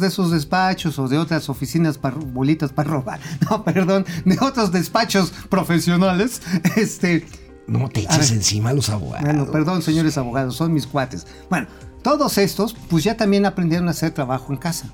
[0.00, 3.18] de esos despachos o de otras oficinas para bolitas para robar,
[3.50, 6.40] no, perdón, de otros despachos profesionales,
[6.76, 7.26] este,
[7.66, 8.38] No te eches ver.
[8.38, 9.24] encima a los abogados.
[9.24, 11.26] bueno, perdón, señores abogados, son mis cuates.
[11.50, 11.66] Bueno,
[12.02, 14.86] todos estos, pues ya también aprendieron a hacer trabajo en casa.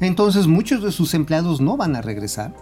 [0.00, 2.52] Entonces, muchos de sus empleados no van a regresar.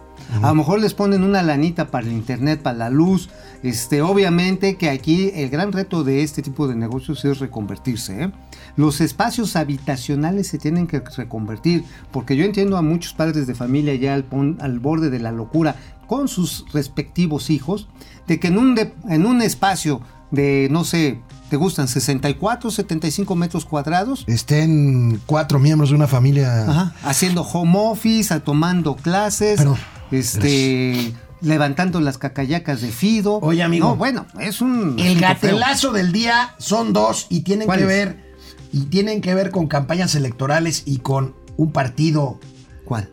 [0.43, 3.29] A lo mejor les ponen una lanita para el internet, para la luz.
[3.63, 8.25] Este, obviamente que aquí el gran reto de este tipo de negocios es reconvertirse.
[8.25, 8.33] ¿eh?
[8.77, 13.95] Los espacios habitacionales se tienen que reconvertir, porque yo entiendo a muchos padres de familia
[13.95, 17.89] ya al, pon- al borde de la locura con sus respectivos hijos,
[18.27, 20.01] de que en un, de- en un espacio
[20.31, 21.21] de, no sé,
[21.51, 26.63] te gustan 64, 75 metros cuadrados, Estén cuatro miembros de una familia.
[26.69, 29.77] Ajá, haciendo home office, tomando clases, Perdón.
[30.13, 33.39] Este, levantando las cacayacas de Fido.
[33.41, 33.89] Oye, amigo.
[33.89, 34.99] No, bueno, es un.
[34.99, 35.29] El feo.
[35.29, 38.33] gatelazo del día son dos y tienen que ver
[38.73, 42.41] y tienen que ver con campañas electorales y con un partido.
[42.85, 43.11] ¿Cuál?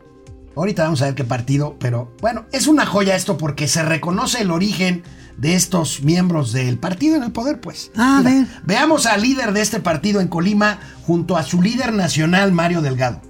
[0.56, 4.42] Ahorita vamos a ver qué partido, pero bueno, es una joya esto porque se reconoce
[4.42, 5.04] el origen
[5.38, 7.92] de estos miembros del partido en el poder, pues.
[7.96, 8.46] Ah, a ver.
[8.64, 13.22] Veamos al líder de este partido en Colima junto a su líder nacional, Mario Delgado.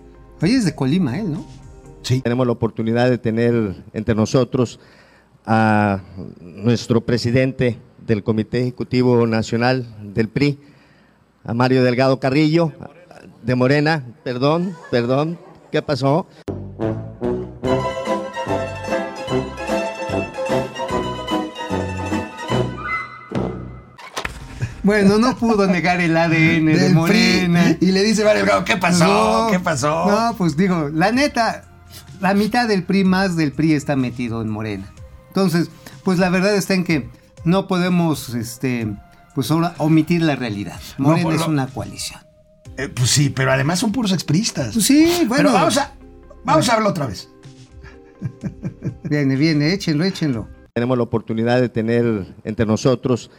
[0.41, 1.45] Oye, es de Colima, él, ¿no?
[2.01, 2.21] Sí.
[2.21, 4.79] Tenemos la oportunidad de tener entre nosotros
[5.45, 6.01] a
[6.41, 10.59] nuestro presidente del Comité Ejecutivo Nacional del PRI,
[11.43, 12.73] a Mario Delgado Carrillo,
[13.43, 15.39] de Morena, perdón, perdón,
[15.71, 16.27] ¿qué pasó?
[24.83, 27.75] Bueno, no pudo negar el ADN de Morena.
[27.77, 27.87] PRI.
[27.87, 29.05] Y le dice Mario Delgado, ¿qué pasó?
[29.05, 30.09] No, ¿Qué pasó?
[30.09, 31.68] No, pues digo, la neta,
[32.19, 34.91] la mitad del PRI más del PRI está metido en Morena.
[35.27, 35.69] Entonces,
[36.03, 37.09] pues la verdad está en que
[37.43, 38.87] no podemos, este,
[39.35, 40.79] pues ahora omitir la realidad.
[40.97, 42.21] No, Morena es una coalición.
[42.77, 44.73] Eh, pues sí, pero además son puros expristas.
[44.73, 45.35] Pues sí, bueno.
[45.35, 45.93] Pero vamos a,
[46.43, 47.29] vamos a verlo otra vez.
[49.03, 50.47] Viene, viene, échenlo, échenlo.
[50.73, 53.31] Tenemos la oportunidad de tener entre nosotros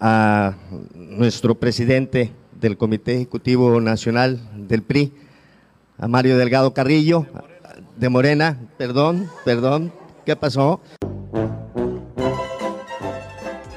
[0.00, 0.54] a
[0.94, 5.12] nuestro presidente del Comité Ejecutivo Nacional del PRI,
[5.98, 7.26] a Mario Delgado Carrillo,
[7.96, 9.92] de Morena, perdón, perdón,
[10.26, 10.80] ¿qué pasó?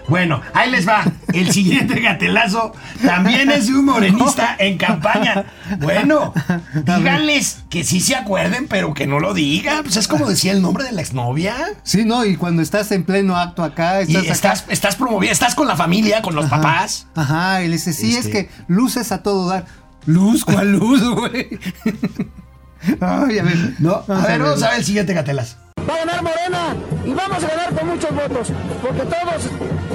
[0.07, 1.03] Bueno, ahí les va.
[1.34, 5.45] El siguiente gatelazo también es de un morenista en campaña.
[5.80, 6.32] Bueno,
[6.76, 9.82] díganles que sí se acuerden, pero que no lo digan.
[9.82, 11.55] Pues es como decía el nombre de la exnovia.
[11.84, 15.32] Sí, no, y cuando estás en pleno acto acá, Y estás acá- estás, estás promovida,
[15.32, 16.57] estás con la familia, con los Ajá.
[16.57, 17.07] papás.
[17.16, 19.66] Ajá, y le dice, sí, Este- es que luces a todo dar.
[20.05, 21.59] Luz, ¿cuál luz, güey?
[22.99, 23.76] Ay, a ver.
[23.80, 24.80] No, a ver, vamos a ver.
[24.80, 25.57] el siguiente gatelazo.
[25.88, 28.51] Va a ganar Morena y vamos a ganar con muchos votos,
[28.82, 29.49] porque todos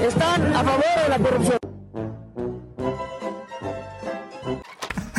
[0.06, 1.58] están a favor de la corrupción.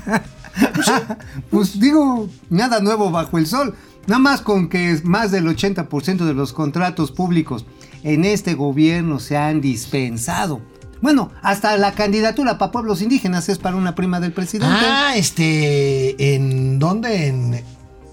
[1.50, 3.76] Pues digo, nada nuevo bajo el sol.
[4.08, 7.66] Nada más con que más del 80% de los contratos públicos
[8.04, 10.62] en este gobierno se han dispensado.
[11.02, 14.76] Bueno, hasta la candidatura para pueblos indígenas es para una prima del presidente.
[14.80, 17.28] Ah, este, ¿en dónde?
[17.28, 17.64] En,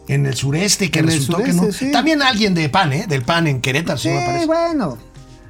[0.09, 1.70] en el sureste, que En resultó que no.
[1.70, 1.91] sí.
[1.93, 3.07] También alguien de PAN, ¿eh?
[3.07, 4.47] Del PAN en Querétaro, sí, sí, me parece.
[4.47, 4.99] bueno.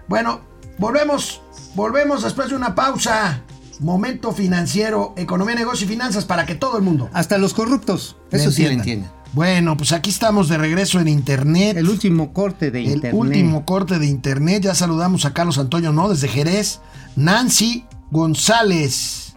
[0.09, 0.41] Bueno,
[0.78, 1.43] volvemos,
[1.74, 3.43] volvemos después de una pausa.
[3.80, 8.16] Momento financiero, economía, negocio y finanzas para que todo el mundo Hasta los corruptos.
[8.32, 9.09] Eso sí lo entienden.
[9.32, 11.76] Bueno, pues aquí estamos de regreso en internet.
[11.76, 13.14] El último corte de El internet.
[13.14, 14.62] último corte de internet.
[14.64, 16.08] Ya saludamos a Carlos Antonio, ¿no?
[16.08, 16.80] Desde Jerez.
[17.14, 19.34] Nancy González.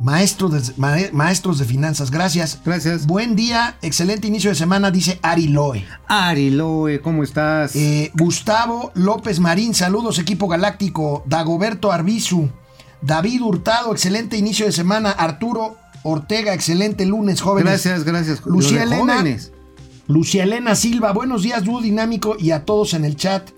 [0.00, 2.60] Maestro de, mae- maestros de finanzas, gracias.
[2.64, 3.06] Gracias.
[3.06, 5.84] Buen día, excelente inicio de semana, dice Ari Loe.
[6.06, 7.74] Ari Loe, ¿cómo estás?
[7.74, 11.24] Eh, Gustavo López Marín, saludos equipo galáctico.
[11.26, 12.48] Dagoberto Arbizu.
[13.02, 15.10] David Hurtado, excelente inicio de semana.
[15.10, 17.70] Arturo Ortega, excelente lunes, jóvenes.
[17.84, 18.42] gracias, gracias.
[18.46, 19.14] Lucía Elena.
[19.18, 19.52] jóvenes.
[20.06, 23.50] Lucía Elena Silva, buenos días, dúo dinámico y a todos en el chat.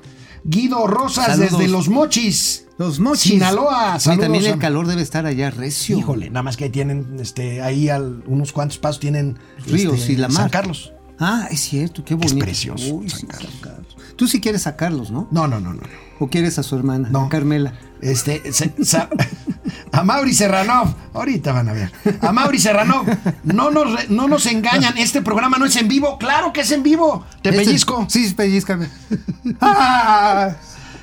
[0.43, 1.53] Guido Rosas Saludos.
[1.53, 2.67] desde Los Mochis.
[2.79, 3.33] Los mochis.
[3.33, 5.99] Sinaloa, saludos también a- el calor debe estar allá recio.
[5.99, 10.13] Híjole, nada más que ahí tienen, este, ahí al- unos cuantos pasos tienen Ríos este,
[10.15, 10.45] y la mar.
[10.45, 10.95] San Carlos.
[11.21, 12.39] Ah, es cierto, qué bonito.
[12.39, 13.53] precioso, Uy, San sí, Carlos.
[13.53, 13.97] San Carlos.
[14.17, 15.29] Tú sí quieres sacarlos, ¿no?
[15.31, 15.83] No, no, no, no.
[15.83, 15.89] no.
[16.19, 17.25] ¿O quieres a su hermana, No.
[17.25, 17.75] a Carmela?
[18.01, 19.09] Este, se- sa-
[19.93, 21.93] a Mauri Serranov, ahorita van a ver.
[22.23, 23.07] A Mauri Serranov,
[23.45, 26.71] no nos, re- no nos engañan, este programa no es en vivo, claro que es
[26.71, 27.25] en vivo.
[27.43, 28.07] Te Este- pellizco.
[28.09, 28.89] Sí, pellizcame.
[29.61, 30.51] ¡Ah!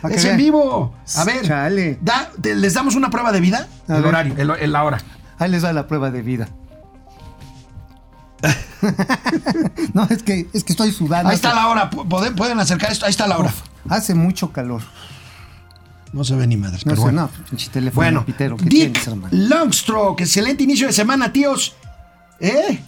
[0.07, 0.93] Que Es en vivo.
[1.15, 1.97] A ver, Chale.
[2.01, 3.67] da- te- ¿les damos una prueba de vida?
[3.87, 4.07] A el ver.
[4.09, 5.01] horario, el, el- la hora.
[5.39, 6.47] Ahí les va la prueba de vida.
[9.93, 11.29] no, es que, es que estoy sudando.
[11.29, 13.53] Ahí está la hora, pu- pueden, pueden acercar esto, ahí está la hora.
[13.89, 14.81] Hace mucho calor.
[16.13, 17.29] No se ve ni madres, No pero sé, bueno.
[17.51, 18.69] no, Bueno, pitero Dick
[19.03, 19.07] tienes.
[19.33, 21.75] Longstroke, excelente inicio de semana, tíos.
[22.39, 22.81] ¿Eh?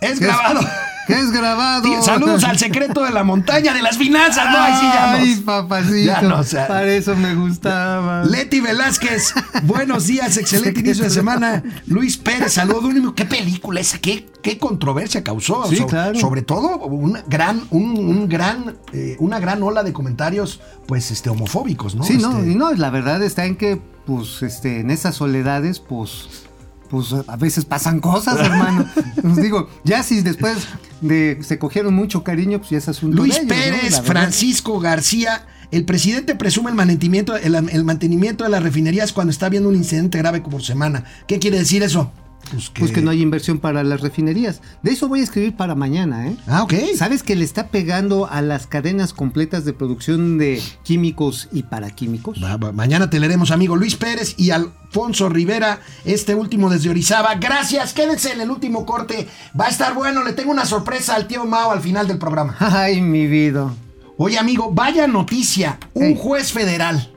[0.00, 0.32] Es ¿Qué es?
[1.06, 1.22] grabado.
[1.22, 1.82] ¿Qué es grabado?
[1.82, 4.44] Tío, saludos al secreto de la montaña de las finanzas.
[4.50, 5.96] No, ahí sí ya Ay, nos- papacito.
[6.06, 6.42] Ya no.
[6.68, 8.24] Para eso me gustaba.
[8.24, 9.32] Leti Velázquez,
[9.62, 11.62] buenos días, excelente inicio de semana.
[11.86, 13.14] Luis Pérez, saludo.
[13.14, 13.98] ¿Qué película esa?
[13.98, 15.66] ¿Qué, qué controversia causó?
[15.68, 16.18] Sí, So- claro.
[16.18, 21.30] Sobre todo una gran, un, un gran, eh, una gran ola de comentarios, pues, este,
[21.30, 22.04] homofóbicos, ¿no?
[22.04, 25.80] Sí, no, Este, y no, la verdad está en que, pues, este, en esas soledades,
[25.80, 26.45] pues,
[26.88, 28.86] pues a veces pasan cosas, hermano.
[29.22, 30.58] Pues digo, ya si después
[31.00, 33.48] de se cogieron mucho cariño, pues ya es asunto Luis de ellos.
[33.48, 34.00] Pérez.
[34.02, 35.46] Francisco García.
[35.72, 39.74] El presidente presume el mantenimiento, el, el mantenimiento de las refinerías cuando está habiendo un
[39.74, 41.04] incidente grave por semana.
[41.26, 42.12] ¿Qué quiere decir eso?
[42.50, 44.60] Pues que, Pues que no hay inversión para las refinerías.
[44.82, 46.36] De eso voy a escribir para mañana, ¿eh?
[46.46, 46.74] Ah, ok.
[46.96, 52.42] ¿Sabes que le está pegando a las cadenas completas de producción de químicos y paraquímicos?
[52.42, 57.34] Va, va, mañana te leeremos, amigo Luis Pérez y Alfonso Rivera, este último desde Orizaba.
[57.34, 59.26] Gracias, quédense en el último corte.
[59.58, 62.54] Va a estar bueno, le tengo una sorpresa al tío Mao al final del programa.
[62.60, 63.72] Ay, mi vida.
[64.18, 65.78] Oye, amigo, vaya noticia.
[65.94, 66.18] Un Hey.
[66.18, 67.12] juez federal,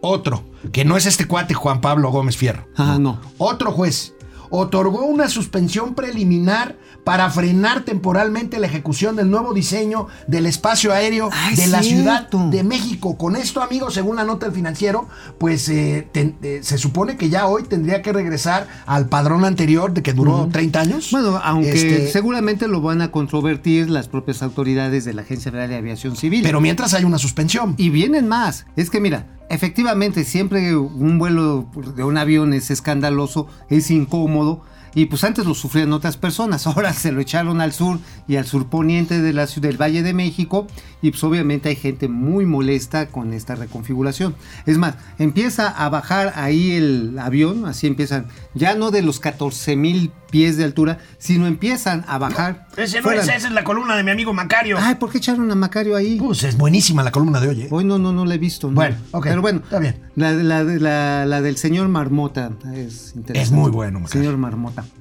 [0.00, 2.66] otro, que no es este cuate Juan Pablo Gómez Fierro.
[2.76, 3.20] Ah, no.
[3.38, 4.14] Otro juez
[4.50, 11.30] otorgó una suspensión preliminar para frenar temporalmente la ejecución del nuevo diseño del espacio aéreo
[11.54, 13.16] de la Ciudad de México.
[13.16, 17.46] Con esto, amigos, según la nota del financiero, pues eh, eh, se supone que ya
[17.46, 21.10] hoy tendría que regresar al padrón anterior de que duró 30 años.
[21.12, 25.70] Bueno, aunque Este, seguramente lo van a controvertir las propias autoridades de la Agencia Federal
[25.70, 26.42] de Aviación Civil.
[26.42, 27.74] Pero mientras hay una suspensión.
[27.76, 28.66] Y vienen más.
[28.76, 34.62] Es que mira, efectivamente siempre un vuelo de un avión es escandaloso, es incómodo.
[34.94, 38.46] Y pues antes lo sufrían otras personas, ahora se lo echaron al sur y al
[38.46, 40.66] surponiente de la ciudad del Valle de México
[41.02, 44.34] y pues obviamente hay gente muy molesta con esta reconfiguración.
[44.64, 49.76] Es más, empieza a bajar ahí el avión, así empiezan, ya no de los 14
[49.76, 52.68] mil pies de altura, sino empiezan a bajar.
[52.76, 54.76] Ese no es, esa es la columna de mi amigo Macario.
[54.78, 56.18] Ay, ¿por qué echaron a Macario ahí?
[56.18, 57.62] Pues es buenísima la columna de hoy.
[57.62, 57.68] ¿eh?
[57.70, 58.68] Hoy no, no, no la he visto.
[58.68, 58.74] ¿no?
[58.74, 59.96] Bueno, ok, Pero bueno, está bien.
[60.14, 63.40] La, la- la- la del señor Marmota es interesante.
[63.40, 64.22] Es muy bueno, Macario.
[64.22, 64.84] Señor Marmota.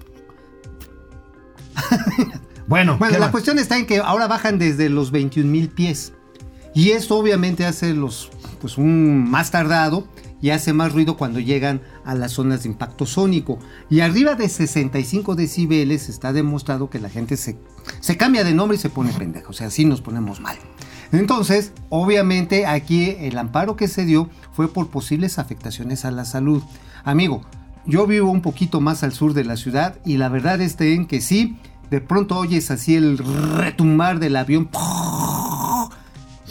[2.67, 6.13] Bueno, Bueno, ¿qué la cuestión está en que ahora bajan desde los 21 mil pies.
[6.73, 10.07] Y esto obviamente hace los, pues un más tardado
[10.41, 13.59] y hace más ruido cuando llegan a las zonas de impacto sónico.
[13.89, 17.57] Y arriba de 65 decibeles está demostrado que la gente se,
[17.99, 19.49] se cambia de nombre y se pone pendejo.
[19.49, 20.57] O sea, así nos ponemos mal.
[21.11, 26.63] Entonces, obviamente aquí el amparo que se dio fue por posibles afectaciones a la salud.
[27.03, 27.41] Amigo,
[27.85, 31.21] yo vivo un poquito más al sur de la ciudad y la verdad es que
[31.21, 31.57] sí,
[31.89, 34.65] de pronto oyes así el retumbar del avión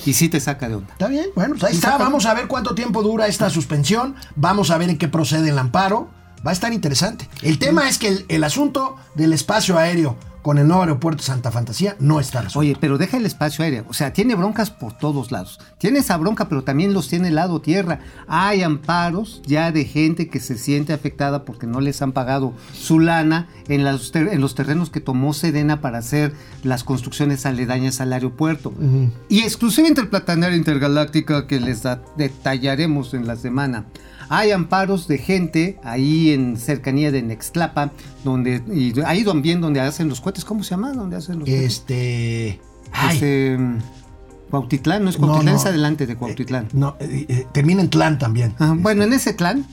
[0.06, 0.92] y sí te saca de onda.
[0.92, 1.96] Está bien, bueno, pues ahí Sí, está.
[1.98, 4.14] Vamos a ver cuánto tiempo dura esta suspensión.
[4.36, 6.08] Vamos a ver en qué procede el amparo.
[6.46, 7.28] Va a estar interesante.
[7.42, 11.50] El tema es que el, el asunto del espacio aéreo con el nuevo aeropuerto Santa
[11.50, 12.58] Fantasía no está resuelto.
[12.58, 13.86] Oye, pero deja el espacio aéreo.
[13.88, 15.58] O sea, tiene broncas por todos lados.
[15.78, 18.00] Tiene esa bronca, pero también los tiene el lado tierra.
[18.28, 23.00] Hay amparos ya de gente que se siente afectada porque no les han pagado su
[23.00, 28.02] lana en, las ter- en los terrenos que tomó Sedena para hacer las construcciones aledañas
[28.02, 28.74] al aeropuerto.
[29.30, 31.84] Y exclusivamente el Platanaria Intergaláctica que les
[32.18, 33.86] detallaremos en la semana.
[34.28, 37.92] Hay amparos de gente ahí en cercanía de Nextlapa,
[38.24, 40.92] donde, y ahí también donde hacen los cohetes, ¿cómo se llama?
[40.92, 41.48] Donde hacen los.
[41.48, 42.60] Este.
[42.92, 43.78] Ay, Este, mm,
[44.50, 45.60] Cuautitlán, no es Cuautitlán, no.
[45.60, 46.68] es adelante de Cuautitlán.
[46.72, 48.54] no, eh, eh, termina en Tlán también.
[48.58, 49.66] Ah, bueno, en ese clan.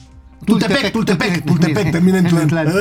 [0.43, 2.47] Tultepec, Tultepec, Tultepec, termina en Tlán.
[2.47, 2.74] Tlán.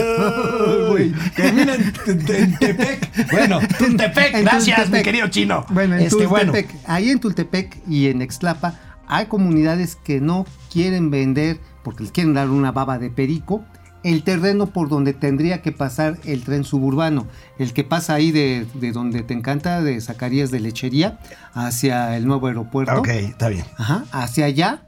[0.88, 3.30] Güey, Termina en, en- en Tepec.
[3.30, 5.04] Bueno, Tultepec, gracias, mi Tultepec.
[5.04, 5.66] querido chino.
[5.68, 6.24] Bueno, en este.
[6.24, 8.78] Tultepec, ahí en Tultepec y en Extlapa
[9.10, 13.64] hay comunidades que no quieren vender porque les quieren dar una baba de perico
[14.02, 17.26] el terreno por donde tendría que pasar el tren suburbano,
[17.58, 21.18] el que pasa ahí de, de donde te encanta, de Zacarías de Lechería,
[21.52, 22.98] hacia el nuevo aeropuerto.
[22.98, 23.66] Ok, está bien.
[23.76, 24.82] Ajá, hacia allá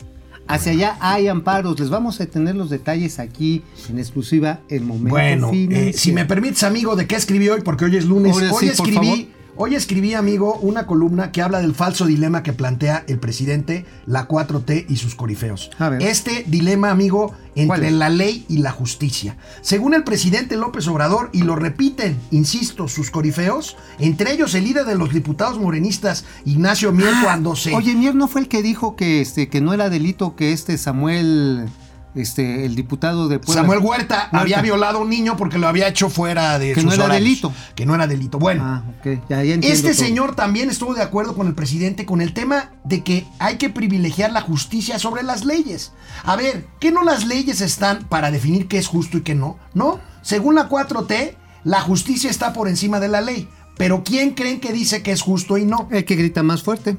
[0.49, 1.79] Hacia allá hay amparos.
[1.79, 6.25] Les vamos a tener los detalles aquí en exclusiva en momento Bueno, eh, si me
[6.25, 7.61] permites, amigo, ¿de qué escribí hoy?
[7.63, 8.33] Porque hoy es lunes.
[8.35, 9.33] Ahora hoy sí, escribí.
[9.55, 14.27] Hoy escribí, amigo, una columna que habla del falso dilema que plantea el presidente, la
[14.27, 15.71] 4T y sus corifeos.
[15.79, 16.03] A ver.
[16.03, 17.35] Este dilema, amigo,
[17.67, 19.37] ¿Cuál entre la ley y la justicia.
[19.61, 24.87] Según el presidente López Obrador, y lo repiten, insisto, sus corifeos, entre ellos el líder
[24.87, 27.75] de los diputados morenistas, Ignacio Mier, Ah, cuando se...
[27.75, 30.79] Oye, Mier no fue el que dijo que este que no era delito que este
[30.79, 31.69] Samuel,
[32.15, 33.63] este, el diputado de Puebla.
[33.63, 34.39] Samuel Huerta, Huerta.
[34.41, 37.05] había violado a un niño porque lo había hecho fuera de Que sus no era
[37.05, 37.25] horarios.
[37.25, 37.53] delito.
[37.75, 38.39] Que no era delito.
[38.39, 38.83] Bueno, Ah.
[39.29, 40.05] Ya, ya Este todo.
[40.05, 43.71] señor también estuvo de acuerdo con el presidente con el tema de que hay que
[43.71, 45.93] privilegiar la justicia sobre las leyes.
[46.25, 49.59] A ver, ¿qué no las leyes están para definir qué es justo y qué no?
[49.75, 53.49] No, según la 4T, la justicia está por encima de la ley.
[53.79, 55.89] Pero ¿quién creen que dice que es justo y no?
[55.91, 56.99] El que grita más fuerte.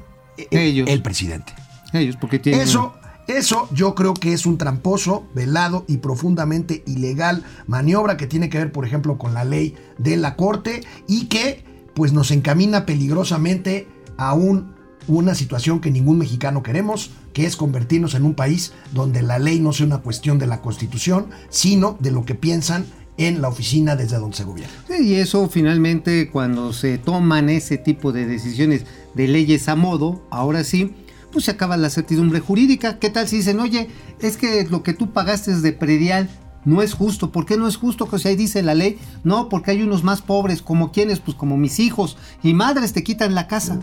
[0.50, 0.88] El- Ellos.
[0.90, 1.52] El presidente.
[1.92, 2.62] Ellos, porque tienen.
[2.62, 2.94] Eso,
[3.26, 8.58] eso yo creo que es un tramposo, velado y profundamente ilegal maniobra que tiene que
[8.58, 11.64] ver, por ejemplo, con la ley de la Corte y que
[11.94, 14.74] pues nos encamina peligrosamente a un-
[15.06, 19.60] una situación que ningún mexicano queremos, que es convertirnos en un país donde la ley
[19.60, 23.94] no sea una cuestión de la Constitución, sino de lo que piensan en la oficina
[23.96, 24.72] desde donde se gobierna.
[25.00, 30.64] Y eso finalmente cuando se toman ese tipo de decisiones de leyes a modo, ahora
[30.64, 30.94] sí,
[31.34, 33.00] pues se acaba la certidumbre jurídica.
[33.00, 36.30] ¿Qué tal si dicen, oye, es que lo que tú pagaste de predial
[36.64, 37.32] no es justo?
[37.32, 38.08] ¿Por qué no es justo?
[38.08, 41.36] Que si ahí dice la ley, no, porque hay unos más pobres, como quienes, pues
[41.36, 43.80] como mis hijos y madres te quitan la casa.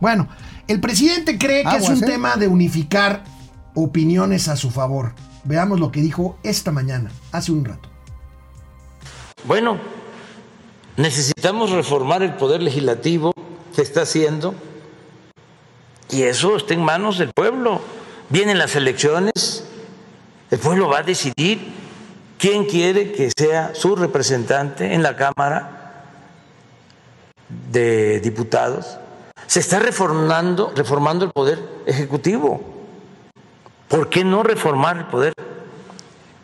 [0.00, 0.28] Bueno,
[0.68, 2.06] el presidente cree que es un ¿eh?
[2.06, 3.24] tema de unificar
[3.74, 5.14] opiniones a su favor.
[5.42, 7.88] Veamos lo que dijo esta mañana, hace un rato.
[9.48, 9.78] Bueno,
[10.96, 13.34] necesitamos reformar el poder legislativo
[13.74, 14.54] que está haciendo
[16.14, 17.80] y eso está en manos del pueblo.
[18.28, 19.64] Vienen las elecciones,
[20.50, 21.72] el pueblo va a decidir
[22.38, 26.04] quién quiere que sea su representante en la Cámara
[27.72, 28.98] de Diputados.
[29.48, 32.62] Se está reformando, reformando el poder ejecutivo.
[33.88, 35.34] ¿Por qué no reformar el poder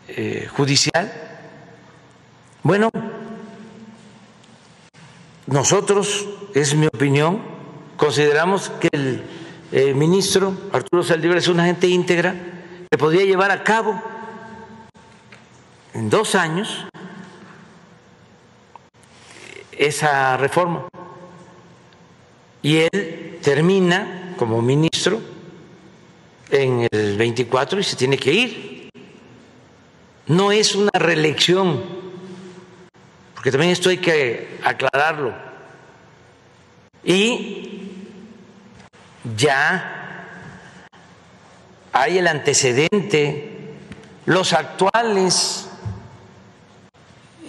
[0.09, 1.11] eh, judicial?
[2.61, 2.89] Bueno,
[5.47, 7.41] nosotros, es mi opinión,
[7.95, 9.40] consideramos que el
[9.71, 12.35] eh, ministro Arturo Saldívar es una gente íntegra
[12.89, 14.01] que podría llevar a cabo
[15.93, 16.85] en dos años
[19.71, 20.87] esa reforma.
[22.61, 25.19] Y él termina como ministro
[26.49, 28.89] en el 24 y se tiene que ir.
[30.27, 32.01] No es una reelección
[33.41, 35.33] porque también esto hay que aclararlo.
[37.03, 37.80] Y
[39.23, 40.25] ya
[41.93, 43.75] hay el antecedente,
[44.25, 45.69] los actuales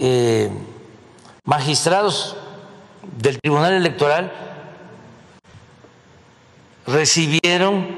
[0.00, 0.50] eh,
[1.44, 2.36] magistrados
[3.18, 4.32] del Tribunal Electoral
[6.86, 7.88] recibieron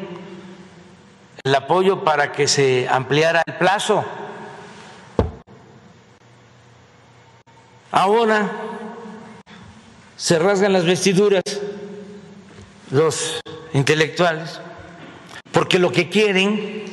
[1.42, 4.04] el apoyo para que se ampliara el plazo.
[7.90, 8.50] Ahora
[10.16, 11.42] se rasgan las vestiduras
[12.94, 13.40] los
[13.72, 14.60] intelectuales
[15.52, 16.84] porque lo que quieren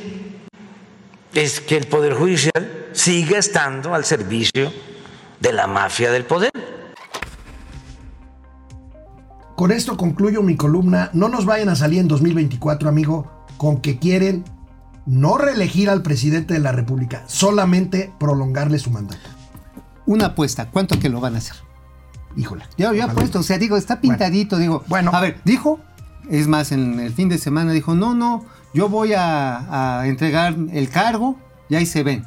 [1.32, 4.72] es que el Poder Judicial siga estando al servicio
[5.38, 6.50] de la mafia del poder.
[9.56, 11.10] Con esto concluyo mi columna.
[11.12, 14.44] No nos vayan a salir en 2024, amigo, con que quieren
[15.06, 19.28] no reelegir al presidente de la República, solamente prolongarle su mandato.
[20.04, 21.56] Una apuesta, ¿cuánto que lo van a hacer?
[22.36, 22.64] Híjole.
[22.76, 23.20] Ya había Ojalá.
[23.20, 24.82] puesto, o sea, digo, está pintadito, digo.
[24.88, 25.10] Bueno.
[25.14, 25.80] A ver, dijo,
[26.30, 28.44] es más, en el fin de semana dijo, no, no,
[28.74, 32.24] yo voy a, a entregar el cargo y ahí se ven.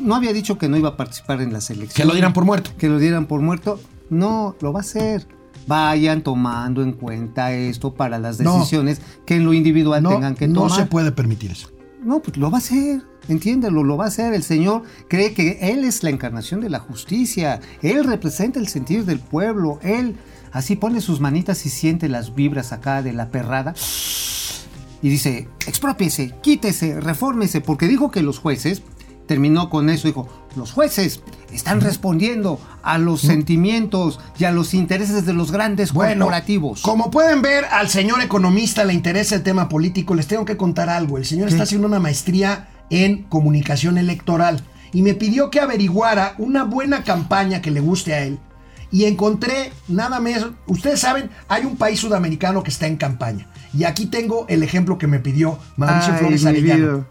[0.00, 1.94] No había dicho que no iba a participar en las elecciones.
[1.94, 2.70] Que lo dieran por muerto.
[2.78, 3.78] Que lo dieran por muerto.
[4.10, 5.26] No, lo va a hacer.
[5.66, 8.54] Vayan tomando en cuenta esto para las No.
[8.58, 10.78] decisiones que en lo individual No, tengan que no tomar.
[10.80, 11.68] se puede permitir eso.
[12.02, 14.34] No, pues lo va a hacer, entiéndelo, lo va a hacer.
[14.34, 19.04] El Señor cree que Él es la encarnación de la justicia, Él representa el sentir
[19.04, 20.16] del pueblo, Él
[20.52, 23.74] así pone sus manitas y siente las vibras acá de la perrada
[25.02, 28.82] y dice, expropiese, quítese, refórmese, porque dijo que los jueces,
[29.26, 31.20] terminó con eso, dijo, los jueces
[31.52, 36.82] están respondiendo a los sentimientos y a los intereses de los grandes Bueno, corporativos.
[36.82, 40.14] como pueden ver, al señor economista le interesa el tema político.
[40.14, 41.18] Les tengo que contar algo.
[41.18, 46.64] El señor está haciendo una maestría en comunicación electoral y me pidió que averiguara una
[46.64, 48.38] buena campaña que le guste a él.
[48.92, 50.46] Y encontré nada más.
[50.66, 53.48] Ustedes saben, hay un país sudamericano que está en campaña.
[53.76, 57.06] Y aquí tengo el ejemplo que me pidió Mauricio Ay, Flores Arellano.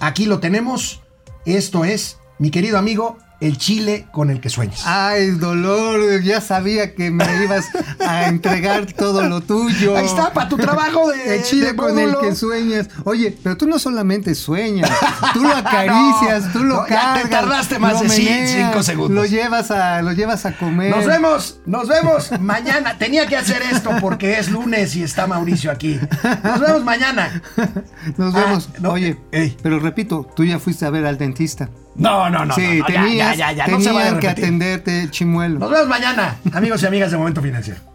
[0.00, 1.02] Aquí lo tenemos.
[1.44, 4.82] Esto es, mi querido amigo, el chile con el que sueñas.
[4.86, 7.66] Ay, dolor, ya sabía que me ibas
[8.00, 9.96] a entregar todo lo tuyo.
[9.96, 12.88] Ahí está, para tu trabajo de El chile de con el que sueñas.
[13.04, 14.90] Oye, pero tú no solamente sueñas,
[15.32, 17.30] tú lo acaricias, No, tú lo no, ya te cargas.
[17.30, 19.14] tardaste más de cin- meneas, cinco segundos.
[19.14, 20.90] Lo llevas a, lo llevas a comer.
[20.96, 22.96] Nos vemos, nos vemos mañana.
[22.98, 26.00] Tenía que hacer esto porque es lunes y está Mauricio aquí.
[26.42, 27.42] Nos vemos mañana.
[28.16, 28.68] Nos Ah, vemos.
[28.80, 29.56] no, Oye, ey.
[29.62, 31.68] pero repito, tú ya fuiste a ver al dentista.
[31.96, 32.54] No, no, no.
[32.54, 35.10] sí, no, no, ya, tenías, ya, ya, ya, no se va a tenían que atenderte,
[35.10, 35.58] chimuelo.
[35.60, 37.93] Nos vemos mañana, amigos y amigas de Momento Financiero.